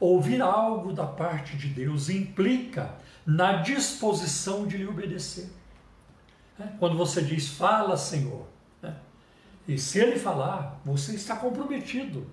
[0.00, 2.94] Ouvir algo da parte de Deus implica
[3.24, 5.48] na disposição de lhe obedecer.
[6.58, 6.74] Né?
[6.78, 8.46] Quando você diz, fala, Senhor,
[8.80, 8.96] né?
[9.68, 12.26] e se ele falar, você está comprometido.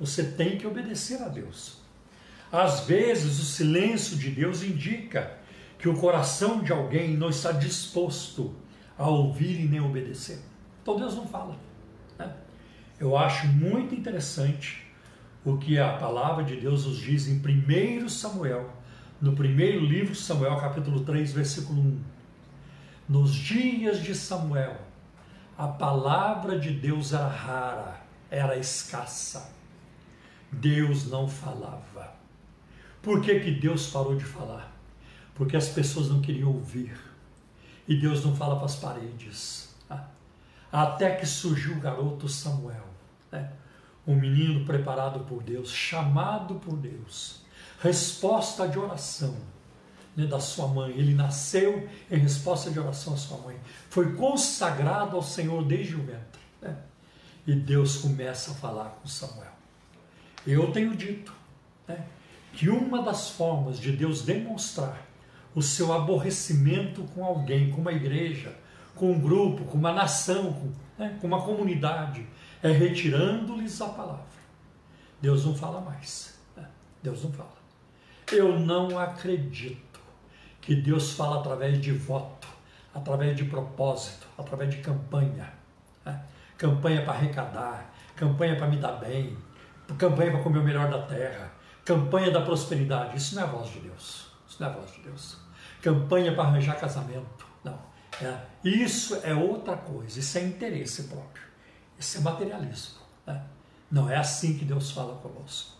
[0.00, 1.83] Você tem que obedecer a Deus.
[2.50, 5.38] Às vezes, o silêncio de Deus indica
[5.78, 8.54] que o coração de alguém não está disposto
[8.96, 10.38] a ouvir e nem obedecer.
[10.82, 11.56] Então, Deus não fala.
[12.18, 12.32] Né?
[12.98, 14.84] Eu acho muito interessante
[15.44, 18.70] o que a palavra de Deus nos diz em 1 Samuel,
[19.20, 22.00] no primeiro livro de Samuel, capítulo 3, versículo 1.
[23.08, 24.80] Nos dias de Samuel,
[25.58, 29.52] a palavra de Deus era rara, era escassa.
[30.50, 32.13] Deus não falava.
[33.04, 34.74] Por que, que Deus parou de falar?
[35.34, 36.98] Porque as pessoas não queriam ouvir.
[37.86, 39.74] E Deus não fala para as paredes.
[39.86, 40.08] Tá?
[40.72, 42.86] Até que surgiu o garoto Samuel,
[43.30, 43.52] né?
[44.06, 47.42] um menino preparado por Deus, chamado por Deus,
[47.80, 49.36] resposta de oração
[50.16, 50.92] né, da sua mãe.
[50.92, 53.56] Ele nasceu em resposta de oração à sua mãe.
[53.90, 56.40] Foi consagrado ao Senhor desde o ventre.
[56.62, 56.76] Né?
[57.46, 59.52] E Deus começa a falar com Samuel.
[60.46, 61.34] Eu tenho dito
[61.86, 62.06] né,
[62.56, 65.04] que uma das formas de Deus demonstrar
[65.54, 68.54] o seu aborrecimento com alguém, com uma igreja,
[68.94, 72.26] com um grupo, com uma nação, com, né, com uma comunidade,
[72.62, 74.24] é retirando-lhes a palavra.
[75.20, 76.38] Deus não fala mais.
[76.56, 76.64] Né?
[77.02, 77.54] Deus não fala.
[78.32, 80.00] Eu não acredito
[80.60, 82.48] que Deus fala através de voto,
[82.94, 85.52] através de propósito, através de campanha.
[86.04, 86.20] Né?
[86.56, 89.36] Campanha para arrecadar, campanha para me dar bem,
[89.98, 91.52] campanha para comer o melhor da terra,
[91.84, 93.16] campanha da prosperidade.
[93.16, 94.26] Isso não é a voz de Deus.
[94.48, 95.36] Isso não é a voz de Deus.
[95.82, 97.46] Campanha para arranjar casamento.
[97.62, 97.78] Não.
[98.20, 100.18] É, isso é outra coisa.
[100.18, 101.44] Isso é interesse próprio.
[101.98, 103.00] Isso é materialismo.
[103.26, 103.42] Né?
[103.90, 105.76] Não é assim que Deus fala conosco.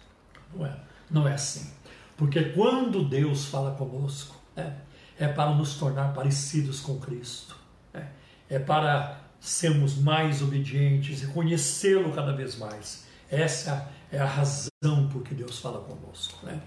[0.55, 0.77] Não é,
[1.11, 1.73] não é assim.
[2.17, 4.77] Porque quando Deus fala conosco, né,
[5.19, 7.57] é para nos tornar parecidos com Cristo.
[7.93, 8.09] Né?
[8.49, 13.05] É para sermos mais obedientes e conhecê-lo cada vez mais.
[13.31, 16.61] Essa é a razão por que Deus fala conosco, né?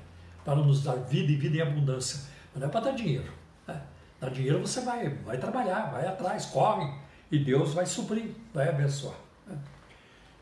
[0.43, 2.29] Para nos dar vida e vida em abundância.
[2.53, 3.31] Mas não é para dar dinheiro.
[3.65, 3.81] Né?
[4.19, 6.93] Dar dinheiro você vai, vai trabalhar, vai atrás, corre
[7.31, 9.15] e Deus vai suprir, vai abençoar.
[9.45, 9.57] Né?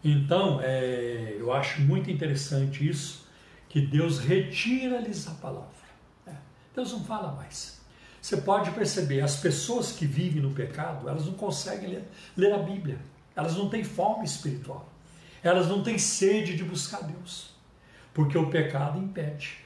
[0.04, 3.28] Então, é, eu acho muito interessante isso,
[3.70, 5.70] que Deus retira-lhes a palavra.
[6.26, 6.36] Né?
[6.76, 7.82] Deus não fala mais.
[8.22, 12.04] Você pode perceber, as pessoas que vivem no pecado, elas não conseguem ler,
[12.36, 12.98] ler a Bíblia.
[13.36, 14.95] Elas não têm fome espiritual
[15.48, 17.52] elas não têm sede de buscar Deus,
[18.14, 19.58] porque o pecado impede.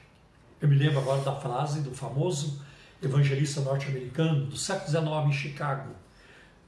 [0.60, 2.62] Eu me lembro agora da frase do famoso
[3.02, 5.94] evangelista norte-americano do século XIX em Chicago,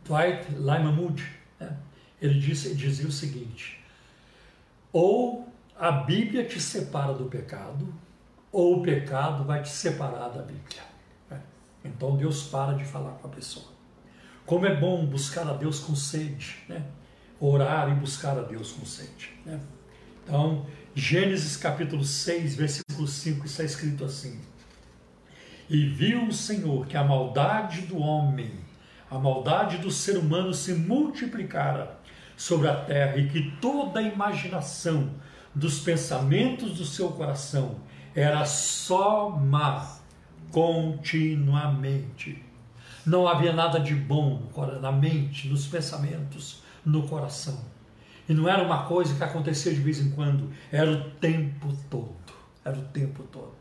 [0.05, 1.27] Dwight Lyman Moody.
[1.61, 1.77] Né?
[2.20, 3.85] Ele, disse, dizia o seguinte:
[4.90, 5.46] ou
[5.79, 7.92] a Bíblia te separa do pecado,
[8.51, 10.83] ou o pecado vai te separar da Bíblia.
[11.31, 11.40] Né?
[11.85, 13.66] Então Deus para de falar com a pessoa.
[14.46, 16.83] Como é bom buscar a Deus com sede, né?
[17.42, 19.31] Orar e buscar a Deus com sede.
[19.44, 19.59] Né?
[20.22, 24.40] Então, Gênesis capítulo 6, versículo 5, está escrito assim:
[25.68, 28.52] E viu o Senhor que a maldade do homem,
[29.11, 31.98] a maldade do ser humano se multiplicara
[32.37, 35.11] sobre a terra e que toda a imaginação
[35.55, 37.76] dos pensamentos do seu coração
[38.14, 39.98] era só má
[40.52, 42.42] continuamente.
[43.05, 44.48] Não havia nada de bom
[44.81, 47.59] na mente, nos pensamentos no coração.
[48.29, 52.33] E não era uma coisa que acontecia de vez em quando, era o tempo todo.
[52.64, 53.53] Era o tempo todo.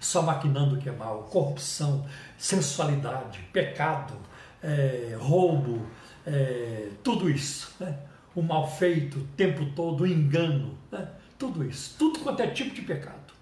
[0.00, 4.14] Só maquinando o que é mal, corrupção, sensualidade, pecado,
[4.62, 5.86] é, roubo,
[6.26, 7.74] é, tudo isso.
[7.80, 7.96] Né?
[8.34, 11.08] O mal feito o tempo todo, o engano, né?
[11.38, 11.96] tudo isso.
[11.98, 13.32] Tudo quanto é tipo de pecado.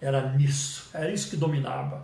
[0.00, 2.02] Era nisso, era isso que dominava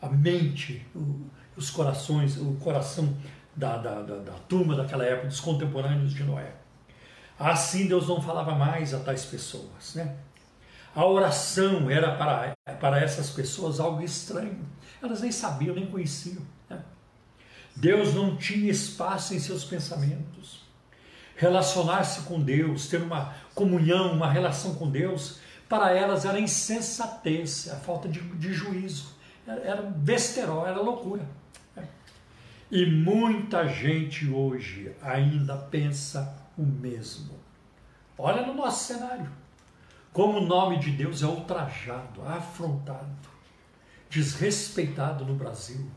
[0.00, 3.16] a mente, o, os corações, o coração
[3.58, 6.52] da, da, da, da turma daquela época, dos contemporâneos de Noé.
[7.36, 9.96] Assim Deus não falava mais a tais pessoas.
[9.96, 10.16] Né?
[10.94, 14.64] A oração era para, para essas pessoas algo estranho.
[15.02, 16.42] Elas nem sabiam, nem conheciam.
[16.70, 16.80] Né?
[17.74, 20.62] Deus não tinha espaço em seus pensamentos.
[21.34, 27.76] Relacionar-se com Deus, ter uma comunhão, uma relação com Deus, para elas era insensatez, a
[27.76, 29.16] falta de, de juízo.
[29.46, 31.26] Era, era besterol, era loucura.
[32.70, 37.38] E muita gente hoje ainda pensa o mesmo.
[38.16, 39.30] Olha no nosso cenário.
[40.12, 43.28] Como o nome de Deus é ultrajado, afrontado.
[44.10, 45.88] desrespeitado no Brasil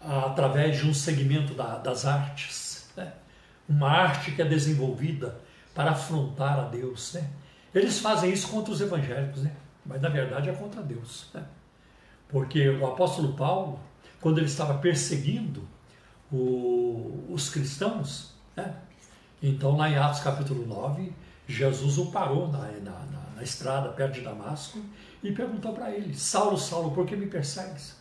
[0.00, 3.12] através de um segmento da, das artes, né?
[3.68, 5.40] uma arte que é desenvolvida
[5.74, 7.14] para afrontar a Deus.
[7.14, 7.28] Né?
[7.74, 9.52] Eles fazem isso contra os evangélicos, né?
[9.84, 11.30] mas na verdade é contra Deus.
[11.32, 11.42] Né?
[12.28, 13.80] Porque o apóstolo Paulo,
[14.24, 15.68] quando ele estava perseguindo
[16.32, 18.74] o, os cristãos, né?
[19.42, 21.12] então lá em Atos capítulo 9,
[21.46, 24.80] Jesus o parou na, na, na, na estrada perto de Damasco
[25.22, 27.96] e perguntou para ele: Saulo, Saulo, por que me persegues?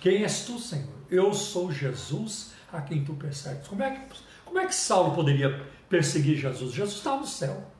[0.00, 0.94] Quem és tu, Senhor?
[1.10, 3.68] Eu sou Jesus a quem tu persegues.
[3.68, 6.72] Como é que, como é que Saulo poderia perseguir Jesus?
[6.72, 7.70] Jesus está no céu.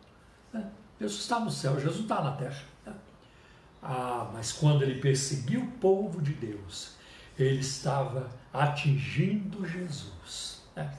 [0.52, 0.70] Né?
[1.00, 2.62] Jesus está no céu, Jesus está na terra.
[2.84, 2.92] Né?
[3.82, 6.95] Ah, mas quando ele perseguiu o povo de Deus,
[7.38, 10.62] ele estava atingindo Jesus.
[10.74, 10.90] Né?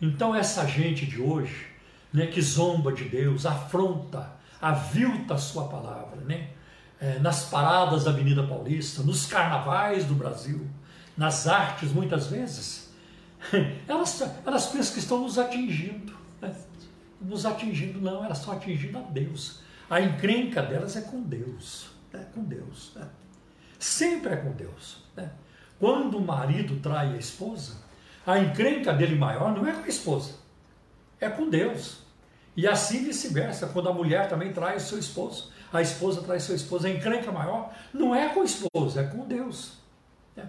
[0.00, 1.66] Então, essa gente de hoje,
[2.12, 6.50] né, que zomba de Deus, afronta, avilta a sua palavra, né?
[7.00, 10.66] É, nas paradas da Avenida Paulista, nos carnavais do Brasil,
[11.16, 12.92] nas artes, muitas vezes,
[13.86, 16.16] elas, elas pensam que estão nos atingindo.
[16.40, 16.54] Né?
[17.20, 19.60] Nos atingindo, não, elas estão atingindo a Deus.
[19.90, 21.88] A encrenca delas é com Deus.
[22.12, 22.92] É com Deus.
[22.94, 23.06] Né?
[23.78, 25.04] Sempre é com Deus.
[25.16, 25.30] Né?
[25.84, 27.74] Quando o marido trai a esposa,
[28.26, 30.32] a encrenca dele maior não é com a esposa,
[31.20, 31.98] é com Deus.
[32.56, 36.56] E assim vice-versa, quando a mulher também trai o seu esposo, a esposa trai seu
[36.56, 39.74] esposo, a encrenca maior não é com o esposo, é com Deus.
[40.38, 40.44] É.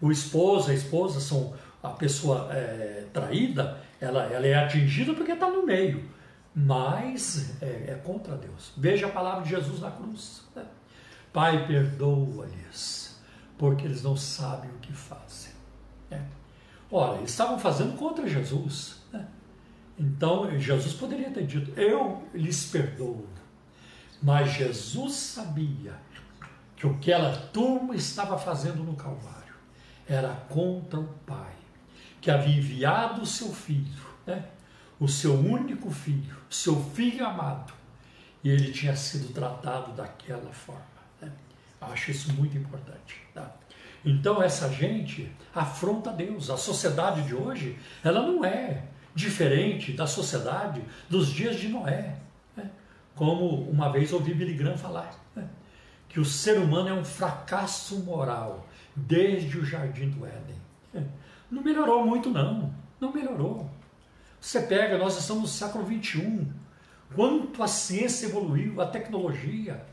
[0.00, 5.50] O esposo, a esposa são a pessoa é, traída, ela, ela é atingida porque está
[5.50, 6.08] no meio,
[6.54, 8.70] mas é, é, contra Deus.
[8.76, 10.44] Veja a palavra de Jesus na cruz.
[10.54, 10.64] Né?
[11.32, 13.07] Pai, perdoa-lhes,
[13.58, 15.52] porque eles não sabem o que fazem.
[16.10, 16.22] É.
[16.90, 19.02] Ora, eles estavam fazendo contra Jesus.
[19.12, 19.26] Né?
[19.98, 23.26] Então, Jesus poderia ter dito: Eu lhes perdoo.
[24.22, 25.94] Mas Jesus sabia
[26.76, 29.54] que o que aquela turma estava fazendo no Calvário
[30.08, 31.52] era contra o Pai,
[32.20, 34.44] que havia enviado o seu filho, né?
[34.98, 37.72] o seu único filho, seu filho amado,
[38.42, 40.97] e ele tinha sido tratado daquela forma.
[41.80, 41.88] Né?
[41.92, 43.20] Acho isso muito importante.
[43.34, 43.54] Tá?
[44.04, 46.50] Então essa gente afronta Deus.
[46.50, 52.16] A sociedade de hoje, ela não é diferente da sociedade dos dias de Noé.
[52.56, 52.70] Né?
[53.14, 55.48] Como uma vez ouvi Billy Graham falar, né?
[56.08, 60.56] que o ser humano é um fracasso moral desde o jardim do Éden.
[60.94, 61.02] É.
[61.50, 62.72] Não melhorou muito, não.
[63.00, 63.70] Não melhorou.
[64.40, 66.46] Você pega, nós estamos no século XXI.
[67.14, 69.84] Quanto a ciência evoluiu, a tecnologia,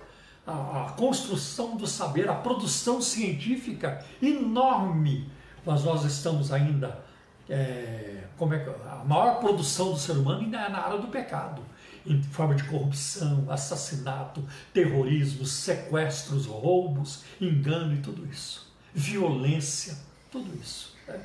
[0.45, 5.29] a, a construção do saber, a produção científica enorme.
[5.65, 7.03] Mas nós estamos ainda
[7.49, 11.61] é, como é a maior produção do ser humano ainda é na área do pecado,
[12.05, 19.97] em forma de corrupção, assassinato, terrorismo, sequestros, roubos, engano e tudo isso, violência,
[20.31, 20.95] tudo isso.
[21.07, 21.19] Né?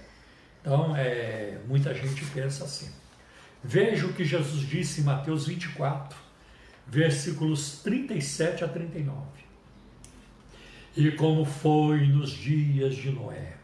[0.60, 2.90] Então, é, muita gente pensa assim.
[3.62, 6.16] Veja o que Jesus disse em Mateus 24,
[6.90, 9.16] versículos 37 a 39.
[10.96, 13.60] E como foi nos dias de Noé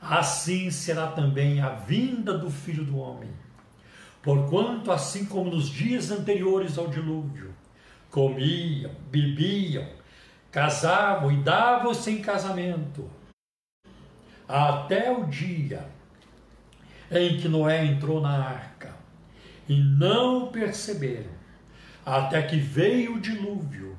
[0.00, 3.30] assim será também a vinda do Filho do Homem.
[4.22, 7.54] Porquanto, assim como nos dias anteriores ao dilúvio,
[8.10, 9.86] comiam, bebiam,
[10.50, 13.08] casavam e davam-se em casamento,
[14.46, 15.88] até o dia
[17.10, 18.94] em que Noé entrou na arca,
[19.68, 21.37] e não perceberam,
[22.16, 23.96] até que veio o dilúvio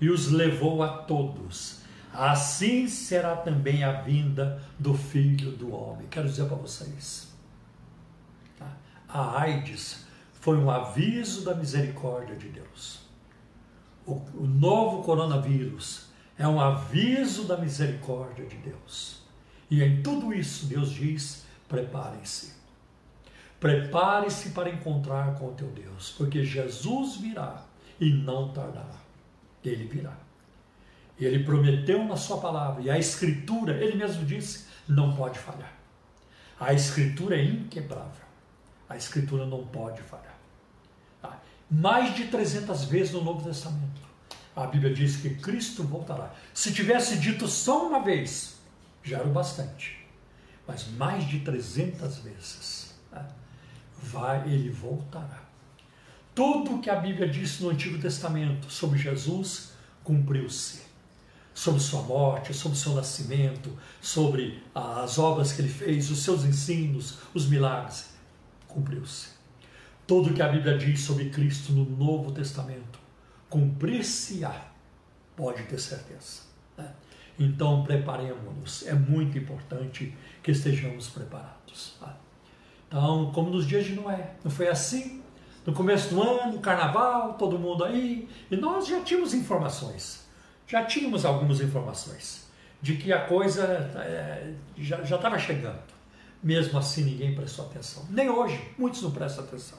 [0.00, 1.80] e os levou a todos
[2.12, 6.06] assim será também a vinda do Filho do Homem.
[6.08, 7.32] Quero dizer para vocês,
[8.58, 8.66] tá?
[9.08, 13.00] a AIDS foi um aviso da misericórdia de Deus.
[14.06, 16.06] O, o novo coronavírus
[16.38, 19.22] é um aviso da misericórdia de Deus.
[19.70, 22.59] E em tudo isso, Deus diz: preparem-se.
[23.60, 27.62] Prepare-se para encontrar com o teu Deus, porque Jesus virá
[28.00, 28.96] e não tardará.
[29.62, 30.16] Ele virá.
[31.18, 35.74] Ele prometeu na sua palavra, e a Escritura, ele mesmo disse, não pode falhar.
[36.58, 38.24] A Escritura é inquebrável.
[38.88, 40.38] A Escritura não pode falhar.
[41.20, 41.38] Tá?
[41.70, 44.00] Mais de 300 vezes no Novo Testamento,
[44.56, 46.34] a Bíblia diz que Cristo voltará.
[46.54, 48.58] Se tivesse dito só uma vez,
[49.02, 50.06] já era o bastante.
[50.66, 53.28] Mas mais de 300 vezes, tá?
[54.02, 55.42] Vai, ele voltará.
[56.34, 59.72] Tudo o que a Bíblia disse no Antigo Testamento sobre Jesus
[60.02, 60.90] cumpriu-se
[61.60, 67.18] sobre sua morte, sobre seu nascimento, sobre as obras que ele fez, os seus ensinos,
[67.34, 68.14] os milagres.
[68.66, 69.28] Cumpriu-se.
[70.06, 72.98] Tudo que a Bíblia diz sobre Cristo no Novo Testamento,
[73.48, 74.72] cumprir-se-á,
[75.36, 76.42] pode ter certeza.
[76.78, 76.90] Né?
[77.38, 78.86] Então preparemos-nos.
[78.86, 81.96] É muito importante que estejamos preparados.
[82.00, 82.16] Tá?
[82.90, 85.22] Então, como nos dias de Noé, não foi assim?
[85.64, 90.26] No começo do ano, carnaval, todo mundo aí, e nós já tínhamos informações,
[90.66, 92.50] já tínhamos algumas informações
[92.82, 95.78] de que a coisa é, já estava chegando.
[96.42, 98.04] Mesmo assim, ninguém prestou atenção.
[98.10, 99.78] Nem hoje, muitos não prestam atenção.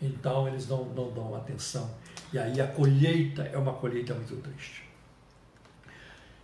[0.00, 1.90] Então, eles não, não dão atenção.
[2.32, 4.88] E aí a colheita é uma colheita muito triste.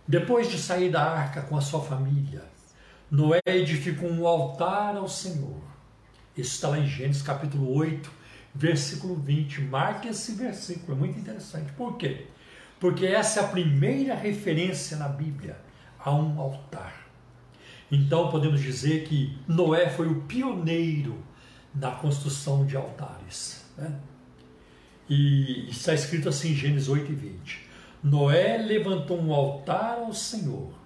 [0.07, 2.43] Depois de sair da arca com a sua família,
[3.15, 5.61] Noé edificou um altar ao Senhor.
[6.37, 8.11] Isso está lá em Gênesis capítulo 8,
[8.53, 9.61] versículo 20.
[9.61, 11.71] Marque esse versículo, é muito interessante.
[11.71, 12.27] Por quê?
[12.77, 15.57] Porque essa é a primeira referência na Bíblia
[15.97, 17.07] a um altar.
[17.89, 21.17] Então podemos dizer que Noé foi o pioneiro
[21.73, 23.63] na construção de altares.
[23.77, 23.97] Né?
[25.09, 27.69] E está escrito assim em Gênesis 8 e 20.
[28.03, 30.84] Noé levantou um altar ao Senhor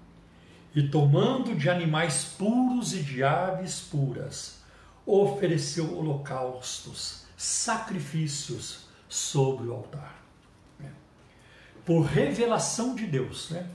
[0.75, 4.59] e tomando de animais puros e de aves puras,
[5.05, 10.23] ofereceu holocaustos, sacrifícios sobre o altar.
[10.79, 10.91] Né?
[11.85, 13.67] Por revelação de Deus, né?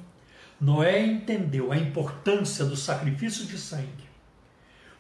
[0.61, 4.09] Noé entendeu a importância do sacrifício de sangue,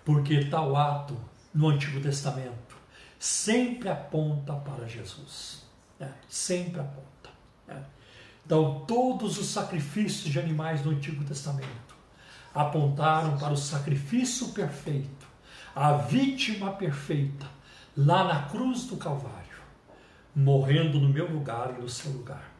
[0.04, 1.16] porque tal ato
[1.54, 2.76] no Antigo Testamento
[3.18, 5.62] sempre aponta para Jesus.
[5.98, 6.12] Né?
[6.28, 7.30] Sempre aponta.
[7.66, 7.82] Né?
[8.44, 11.94] Então, todos os sacrifícios de animais do Antigo Testamento
[12.54, 15.26] apontaram para o sacrifício perfeito,
[15.74, 17.46] a vítima perfeita,
[17.96, 19.58] lá na cruz do Calvário,
[20.36, 22.52] morrendo no meu lugar e no seu lugar,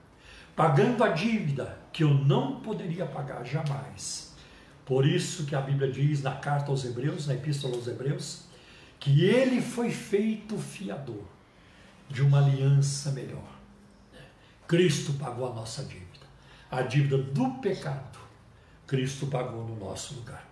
[0.56, 4.34] pagando a dívida que eu não poderia pagar jamais.
[4.86, 8.44] Por isso que a Bíblia diz na carta aos Hebreus, na Epístola aos Hebreus,
[8.98, 11.24] que ele foi feito fiador
[12.08, 13.53] de uma aliança melhor
[14.66, 16.04] Cristo pagou a nossa dívida.
[16.70, 18.18] A dívida do pecado,
[18.86, 20.46] Cristo pagou no nosso lugar.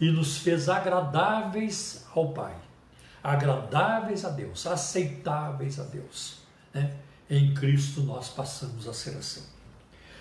[0.00, 2.54] E nos fez agradáveis ao Pai,
[3.22, 6.38] agradáveis a Deus, aceitáveis a Deus.
[6.72, 6.94] Né?
[7.28, 9.42] Em Cristo nós passamos a ser assim.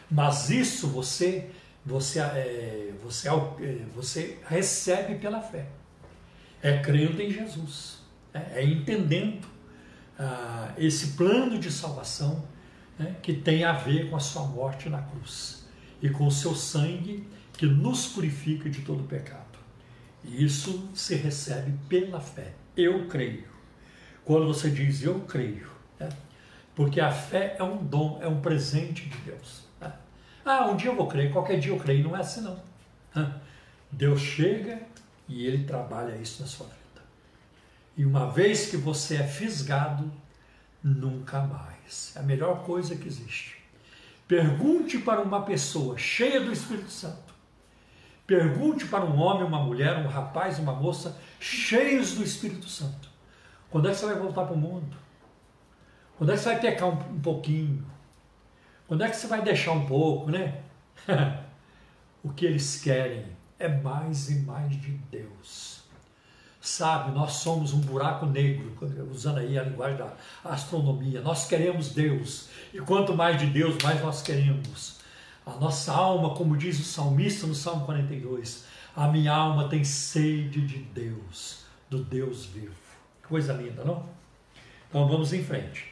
[0.10, 1.52] Mas isso você
[1.86, 5.66] você, é, você, é, você recebe pela fé.
[6.62, 8.00] É crendo em Jesus.
[8.34, 9.48] É, é entendendo
[10.18, 12.44] ah, esse plano de salvação
[13.00, 15.66] né, que tem a ver com a sua morte na cruz
[16.02, 19.58] e com o seu sangue que nos purifica de todo pecado.
[20.24, 22.54] E isso se recebe pela fé.
[22.76, 23.48] Eu creio.
[24.26, 26.10] Quando você diz eu creio, né,
[26.76, 29.64] porque a fé é um dom, é um presente de Deus.
[29.80, 29.92] Né?
[30.46, 32.04] Ah, um dia eu vou crer, qualquer dia eu creio.
[32.04, 32.62] Não é assim não.
[33.92, 34.82] Deus chega
[35.28, 36.80] e ele trabalha isso na sua vida.
[37.98, 40.12] E uma vez que você é fisgado,
[40.84, 42.14] nunca mais.
[42.16, 43.58] É a melhor coisa que existe.
[44.28, 47.34] Pergunte para uma pessoa cheia do Espírito Santo.
[48.28, 53.10] Pergunte para um homem, uma mulher, um rapaz, uma moça cheios do Espírito Santo.
[53.72, 54.96] Quando é que você vai voltar para o mundo?
[56.18, 57.84] Quando é que você vai pecar um, um pouquinho?
[58.88, 60.62] Quando é que você vai deixar um pouco, né?
[62.24, 63.26] o que eles querem
[63.58, 65.79] é mais e mais de Deus
[66.70, 68.72] sabe, nós somos um buraco negro,
[69.12, 70.14] usando aí a linguagem da
[70.46, 71.20] astronomia.
[71.20, 75.00] Nós queremos Deus, e quanto mais de Deus, mais nós queremos.
[75.46, 78.66] A nossa alma, como diz o salmista no Salmo 42,
[78.96, 82.76] a minha alma tem sede de Deus, do Deus vivo.
[83.28, 84.06] Coisa linda, não?
[84.88, 85.88] Então vamos em frente.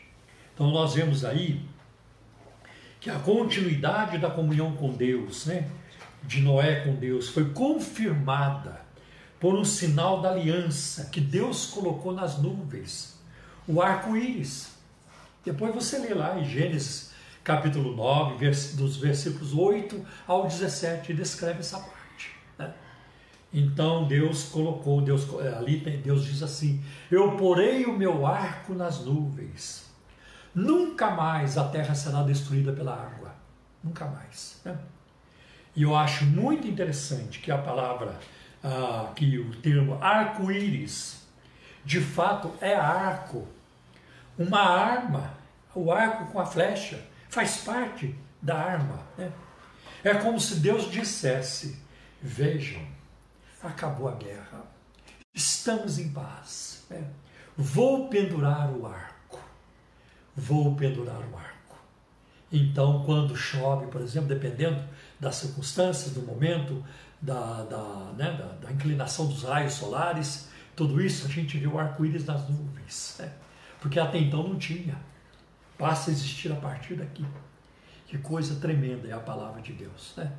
[0.54, 1.62] Então nós vemos aí
[3.00, 5.70] que a continuidade da comunhão com Deus, né,
[6.24, 8.87] de Noé com Deus, foi confirmada
[9.40, 13.20] por um sinal da aliança que Deus colocou nas nuvens,
[13.68, 14.70] o arco-íris.
[15.46, 17.12] Depois você lê lá em Gênesis
[17.44, 22.36] capítulo 9, dos versículos 8 ao 17, e descreve essa parte.
[22.60, 22.74] Né?
[23.54, 25.26] Então Deus colocou, Deus,
[25.58, 29.86] ali Deus diz assim: Eu porei o meu arco nas nuvens,
[30.54, 33.34] nunca mais a terra será destruída pela água,
[33.82, 34.60] nunca mais.
[34.66, 34.78] Né?
[35.74, 38.20] E eu acho muito interessante que a palavra
[38.64, 41.26] ah, que o termo arco-íris,
[41.86, 43.48] de fato é arco,
[44.38, 45.34] uma arma,
[45.74, 49.00] o arco com a flecha, faz parte da arma.
[49.18, 49.32] Né?
[50.04, 51.82] É como se Deus dissesse:
[52.22, 52.86] vejam,
[53.62, 54.64] acabou a guerra,
[55.34, 56.86] estamos em paz.
[56.90, 57.04] Né?
[57.56, 59.40] Vou pendurar o arco,
[60.36, 61.58] vou pendurar o arco.
[62.52, 64.82] Então, quando chove, por exemplo, dependendo
[65.20, 66.84] das circunstâncias, do momento,
[67.22, 72.26] da, da, né, da, da, inclinação dos raios solares, tudo isso a gente o arco-íris
[72.26, 73.34] nas nuvens, né?
[73.80, 74.98] porque até então não tinha.
[75.78, 77.26] Passa a existir a partir daqui.
[78.08, 80.14] Que coisa tremenda é a palavra de Deus.
[80.18, 80.32] Né?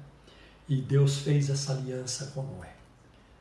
[0.68, 2.74] E Deus fez essa aliança com Noé.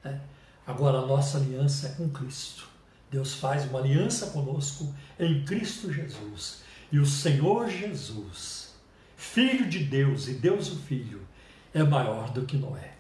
[0.03, 0.21] Né?
[0.65, 2.67] Agora a nossa aliança é com Cristo.
[3.09, 6.61] Deus faz uma aliança conosco em Cristo Jesus.
[6.91, 8.75] E o Senhor Jesus,
[9.15, 11.25] Filho de Deus e Deus o Filho,
[11.73, 12.96] é maior do que Noé.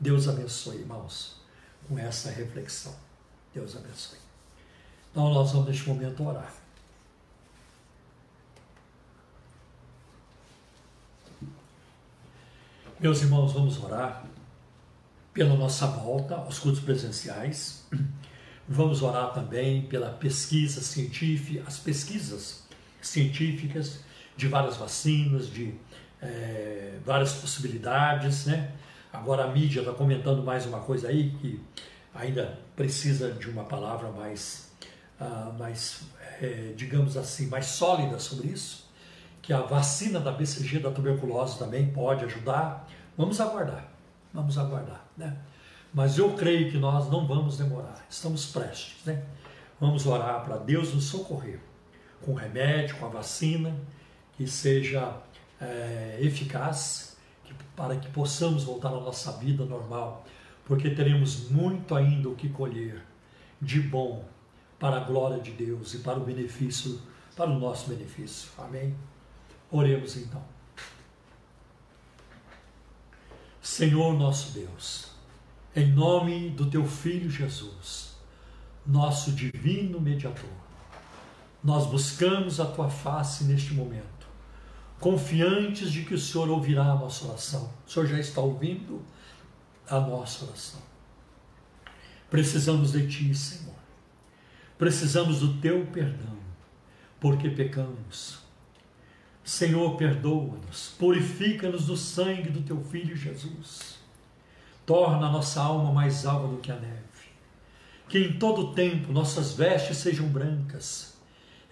[0.00, 1.36] Deus abençoe, irmãos,
[1.86, 2.94] com essa reflexão.
[3.54, 4.18] Deus abençoe.
[5.10, 6.54] Então nós vamos neste momento orar.
[12.98, 14.24] Meus irmãos, vamos orar
[15.34, 17.86] pela nossa volta aos cultos presenciais.
[18.72, 22.62] Vamos orar também pela pesquisa científica, as pesquisas
[23.02, 23.98] científicas
[24.36, 25.74] de várias vacinas, de
[26.22, 28.72] é, várias possibilidades, né?
[29.12, 31.60] Agora a mídia está comentando mais uma coisa aí que
[32.14, 34.70] ainda precisa de uma palavra mais,
[35.20, 36.02] uh, mais
[36.40, 38.88] é, digamos assim, mais sólida sobre isso,
[39.42, 42.88] que a vacina da BCG da tuberculose também pode ajudar.
[43.16, 43.88] Vamos aguardar,
[44.32, 45.36] vamos aguardar, né?
[45.92, 49.24] Mas eu creio que nós não vamos demorar, estamos prestes, né?
[49.80, 51.58] Vamos orar para Deus nos socorrer
[52.22, 53.74] com remédio, com a vacina,
[54.36, 55.16] que seja
[55.60, 57.09] é, eficaz,
[57.80, 60.22] para que possamos voltar à nossa vida normal,
[60.66, 63.02] porque teremos muito ainda o que colher
[63.58, 64.22] de bom
[64.78, 67.00] para a glória de Deus e para o benefício,
[67.34, 68.50] para o nosso benefício.
[68.58, 68.94] Amém?
[69.70, 70.44] Oremos então.
[73.62, 75.12] Senhor nosso Deus,
[75.74, 78.14] em nome do teu Filho Jesus,
[78.86, 80.50] nosso divino mediador,
[81.64, 84.19] nós buscamos a tua face neste momento,
[85.00, 87.72] confiantes de que o Senhor ouvirá a nossa oração.
[87.86, 89.02] O Senhor já está ouvindo
[89.88, 90.80] a nossa oração.
[92.28, 93.74] Precisamos de ti, Senhor.
[94.78, 96.36] Precisamos do teu perdão,
[97.18, 98.38] porque pecamos.
[99.42, 103.98] Senhor, perdoa-nos, purifica-nos do sangue do teu filho Jesus.
[104.86, 107.00] Torna a nossa alma mais alva do que a neve.
[108.08, 111.18] Que em todo tempo nossas vestes sejam brancas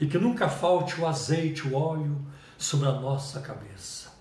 [0.00, 2.24] e que nunca falte o azeite, o óleo
[2.58, 4.12] sobre a nossa cabeça.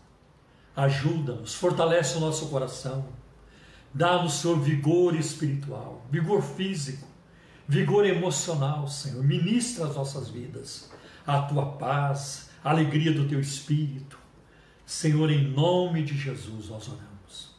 [0.75, 3.09] Ajuda-nos, fortalece o nosso coração,
[3.91, 7.07] dá-nos, Senhor, vigor espiritual, vigor físico,
[7.67, 9.23] vigor emocional, Senhor.
[9.23, 10.91] Ministra as nossas vidas,
[11.25, 14.19] a tua paz, a alegria do teu espírito.
[14.85, 17.55] Senhor, em nome de Jesus nós oramos.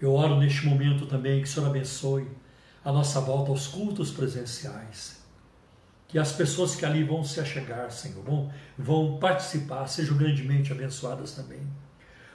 [0.00, 2.26] Eu oro neste momento também que o Senhor abençoe
[2.82, 5.19] a nossa volta aos cultos presenciais
[6.10, 11.32] que as pessoas que ali vão se achegar, Senhor, vão, vão participar, sejam grandemente abençoadas
[11.32, 11.60] também.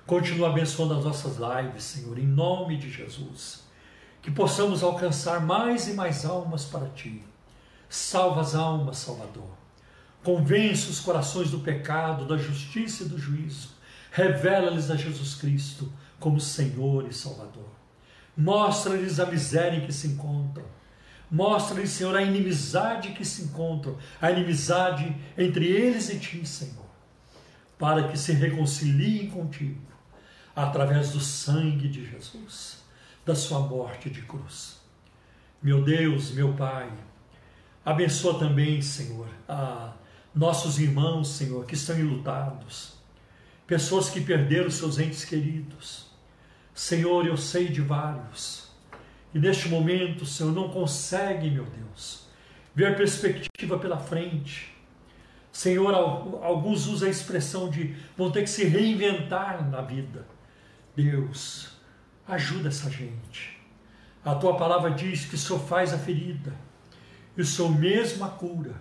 [0.07, 3.65] Continua abençoando as nossas lives, Senhor, em nome de Jesus.
[4.21, 7.21] Que possamos alcançar mais e mais almas para Ti.
[7.89, 9.49] Salva as almas, Salvador.
[10.23, 13.71] Convence os corações do pecado, da justiça e do juízo.
[14.09, 17.69] Revela-lhes a Jesus Cristo como Senhor e Salvador.
[18.37, 20.63] Mostra-lhes a miséria em que se encontram
[21.29, 26.85] Mostra-lhes, Senhor, a inimizade que se encontra, a inimizade entre eles e ti, Senhor,
[27.77, 29.81] para que se reconciliem contigo
[30.55, 32.83] através do sangue de Jesus,
[33.25, 34.79] da sua morte de cruz.
[35.61, 36.91] Meu Deus, meu Pai,
[37.83, 39.93] abençoa também, Senhor, a
[40.33, 42.93] nossos irmãos, Senhor, que estão enlutados,
[43.65, 46.05] pessoas que perderam seus entes queridos.
[46.73, 48.64] Senhor, eu sei de vários
[49.35, 52.25] e neste momento, Senhor, não consegue, meu Deus,
[52.73, 54.73] ver a perspectiva pela frente.
[55.51, 55.93] Senhor,
[56.41, 60.25] alguns usam a expressão de vão ter que se reinventar na vida.
[60.95, 61.67] Deus,
[62.25, 63.59] ajuda essa gente.
[64.23, 66.53] A tua palavra diz que o Senhor faz a ferida
[67.35, 68.75] e o Senhor mesmo a cura.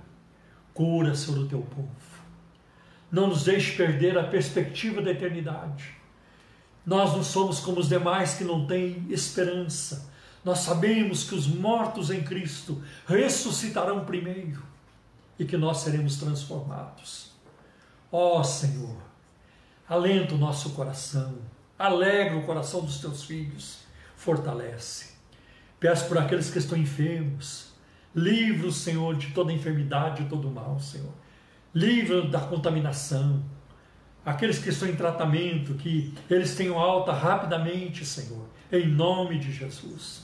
[0.73, 1.89] Cura, Senhor, o teu povo.
[3.11, 5.97] Não nos deixe perder a perspectiva da eternidade.
[6.87, 10.14] Nós não somos como os demais que não têm esperança
[10.45, 14.63] nós sabemos que os mortos em Cristo ressuscitarão primeiro
[15.39, 17.33] e que nós seremos transformados.
[18.13, 18.97] Ó oh, Senhor,
[19.89, 21.39] alenta o nosso coração,
[21.79, 23.81] alegra o coração dos teus filhos,
[24.17, 25.15] fortalece.
[25.81, 27.73] Peço por aqueles que estão enfermos,
[28.15, 31.13] livra o Senhor de toda enfermidade e todo mal, Senhor.
[31.75, 33.43] Livra da contaminação.
[34.25, 40.24] Aqueles que estão em tratamento, que eles tenham alta rapidamente, Senhor, em nome de Jesus.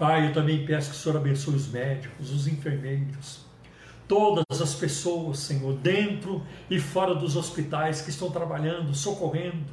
[0.00, 3.44] Pai, eu também peço que o Senhor abençoe os médicos, os enfermeiros,
[4.08, 9.70] todas as pessoas, Senhor, dentro e fora dos hospitais que estão trabalhando, socorrendo,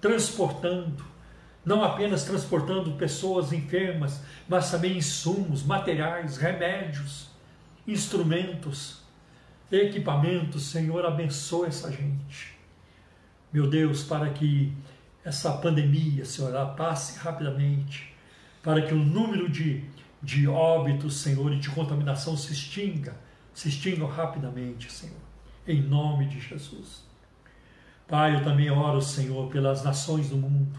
[0.00, 1.04] transportando,
[1.64, 7.30] não apenas transportando pessoas enfermas, mas também insumos, materiais, remédios,
[7.84, 9.02] instrumentos,
[9.72, 10.66] equipamentos.
[10.66, 12.56] Senhor, abençoe essa gente.
[13.52, 14.72] Meu Deus, para que
[15.24, 18.13] essa pandemia, Senhor, passe rapidamente,
[18.64, 19.84] para que o número de,
[20.22, 23.14] de óbitos, Senhor, e de contaminação se extinga,
[23.52, 25.20] se extingam rapidamente, Senhor,
[25.68, 27.04] em nome de Jesus.
[28.08, 30.78] Pai, eu também oro, Senhor, pelas nações do mundo.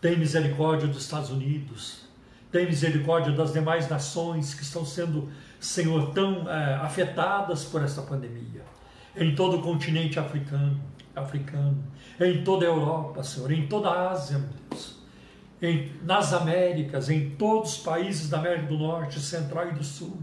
[0.00, 2.08] Tem misericórdia dos Estados Unidos,
[2.50, 5.28] tem misericórdia das demais nações que estão sendo,
[5.60, 8.64] Senhor, tão é, afetadas por essa pandemia.
[9.16, 10.80] Em todo o continente africano,
[11.14, 11.78] africano,
[12.20, 14.99] em toda a Europa, Senhor, em toda a Ásia, meu Deus,
[15.60, 20.20] em, nas Américas, em todos os países da América do Norte, Central e do Sul.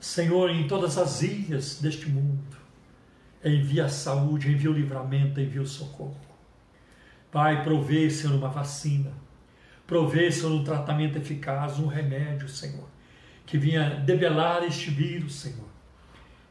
[0.00, 2.56] Senhor, em todas as ilhas deste mundo,
[3.44, 6.16] envia a saúde, envia o livramento, envia o socorro.
[7.30, 9.12] Pai, provê, Senhor, uma vacina
[9.88, 12.86] Provê, Senhor, um tratamento eficaz, um remédio, Senhor,
[13.46, 15.66] que vinha debelar este vírus, Senhor,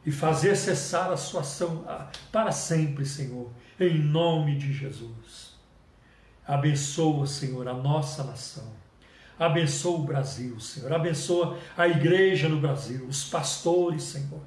[0.04, 5.47] e fazer cessar a sua ação ah, para sempre, Senhor, em nome de Jesus.
[6.48, 8.72] Abençoa, Senhor, a nossa nação.
[9.38, 10.90] Abençoa o Brasil, Senhor.
[10.90, 14.40] Abençoa a igreja no Brasil, os pastores, Senhor.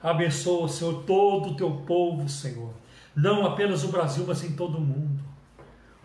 [0.00, 2.72] Abençoa, Senhor, todo o teu povo, Senhor.
[3.14, 5.20] Não apenas o Brasil, mas em todo o mundo.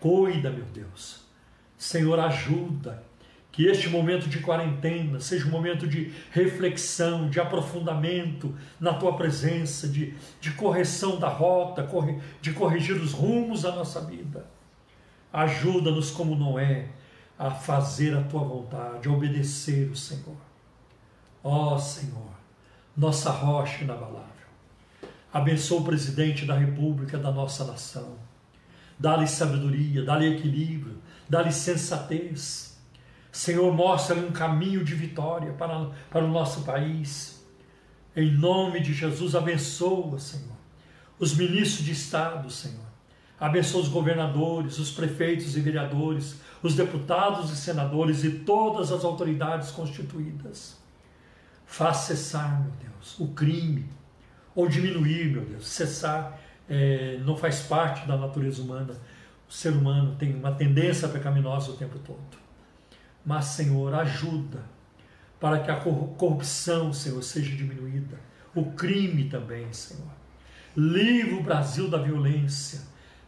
[0.00, 1.20] Cuida, meu Deus.
[1.76, 3.04] Senhor, ajuda
[3.52, 9.86] que este momento de quarentena seja um momento de reflexão, de aprofundamento na tua presença,
[9.86, 11.88] de, de correção da rota,
[12.40, 14.57] de corrigir os rumos da nossa vida.
[15.32, 16.88] Ajuda-nos como não é
[17.38, 20.36] a fazer a tua vontade, a obedecer o Senhor.
[21.44, 22.32] Ó oh, Senhor,
[22.96, 24.26] nossa rocha inabalável.
[25.32, 28.16] Abençoa o presidente da República da nossa nação.
[28.98, 32.76] Dá-lhe sabedoria, dá-lhe equilíbrio, dá-lhe sensatez.
[33.30, 37.44] Senhor, mostra-lhe um caminho de vitória para, para o nosso país.
[38.16, 40.56] Em nome de Jesus, abençoa, Senhor,
[41.20, 42.87] os ministros de Estado, Senhor.
[43.40, 49.70] Abençoa os governadores, os prefeitos e vereadores, os deputados e senadores e todas as autoridades
[49.70, 50.76] constituídas.
[51.66, 53.88] Faz cessar, meu Deus, o crime,
[54.54, 55.68] ou diminuir, meu Deus.
[55.68, 58.94] Cessar é, não faz parte da natureza humana
[59.48, 62.38] o ser humano tem uma tendência pecaminosa o tempo todo.
[63.24, 64.62] Mas, Senhor, ajuda
[65.40, 68.20] para que a corrupção, Senhor, seja diminuída.
[68.54, 70.10] O crime também, Senhor.
[70.76, 72.80] Livra o Brasil da violência.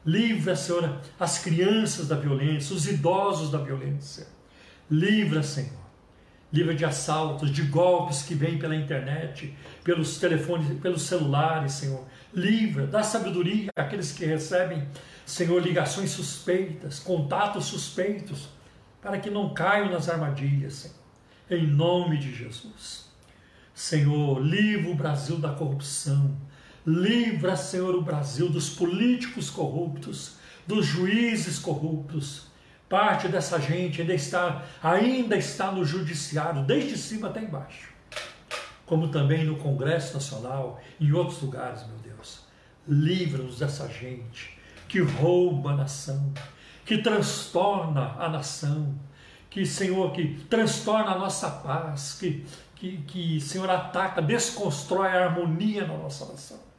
[0.05, 4.27] Livra, Senhor, as crianças da violência, os idosos da violência.
[4.91, 5.81] Livra, Senhor.
[6.53, 12.05] Livra de assaltos, de golpes que vêm pela internet, pelos telefones, pelos celulares, Senhor.
[12.35, 14.89] Livra, dá sabedoria àqueles que recebem
[15.31, 18.49] Senhor, ligações suspeitas, contatos suspeitos,
[19.01, 20.97] para que não caiam nas armadilhas, Senhor.
[21.49, 23.09] Em nome de Jesus.
[23.73, 26.37] Senhor, livra o Brasil da corrupção.
[26.87, 32.47] Livra, Senhor, o Brasil dos políticos corruptos, dos juízes corruptos.
[32.89, 37.91] Parte dessa gente ainda está, ainda está no judiciário, desde cima até embaixo.
[38.87, 42.41] Como também no Congresso Nacional e em outros lugares, meu Deus.
[42.89, 44.59] Livra-nos dessa gente
[44.89, 46.33] que rouba a nação,
[46.85, 48.99] que transtorna a nação,
[49.49, 55.87] que, Senhor, que transtorna a nossa paz, que, que, que Senhor, ataca, desconstrói a harmonia
[55.87, 56.70] na nossa nação.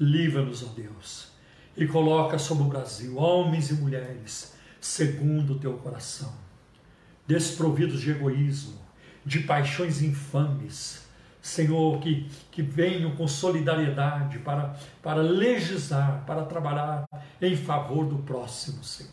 [0.00, 1.32] Livra-nos, ó Deus,
[1.76, 6.32] e coloca sobre o Brasil homens e mulheres segundo o teu coração,
[7.26, 8.78] desprovidos de egoísmo,
[9.24, 11.06] de paixões infames,
[11.40, 17.08] Senhor, que, que venham com solidariedade para, para legislar, para trabalhar
[17.40, 19.12] em favor do próximo, Senhor.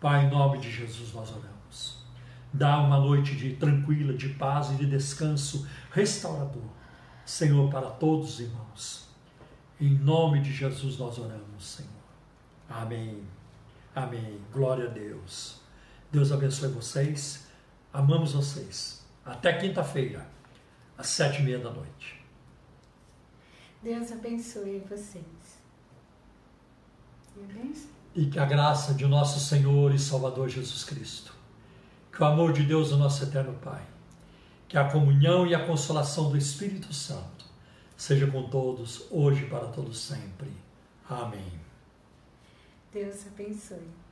[0.00, 2.04] Pai, em nome de Jesus nós oramos.
[2.52, 6.62] Dá uma noite de tranquila, de paz e de descanso restaurador,
[7.24, 9.03] Senhor, para todos os irmãos.
[9.80, 11.90] Em nome de Jesus nós oramos, Senhor.
[12.68, 13.22] Amém.
[13.94, 14.40] Amém.
[14.52, 15.60] Glória a Deus.
[16.10, 17.46] Deus abençoe vocês.
[17.92, 19.04] Amamos vocês.
[19.24, 20.26] Até quinta-feira
[20.96, 22.24] às sete e meia da noite.
[23.82, 25.24] Deus abençoe vocês.
[28.14, 31.34] E que a graça de nosso Senhor e Salvador Jesus Cristo,
[32.12, 33.82] que o amor de Deus, o nosso eterno Pai,
[34.68, 37.33] que a comunhão e a consolação do Espírito Santo
[37.96, 40.48] seja com todos, hoje e para todos sempre.
[41.08, 41.60] Amém.
[42.92, 44.03] Deus abençoe.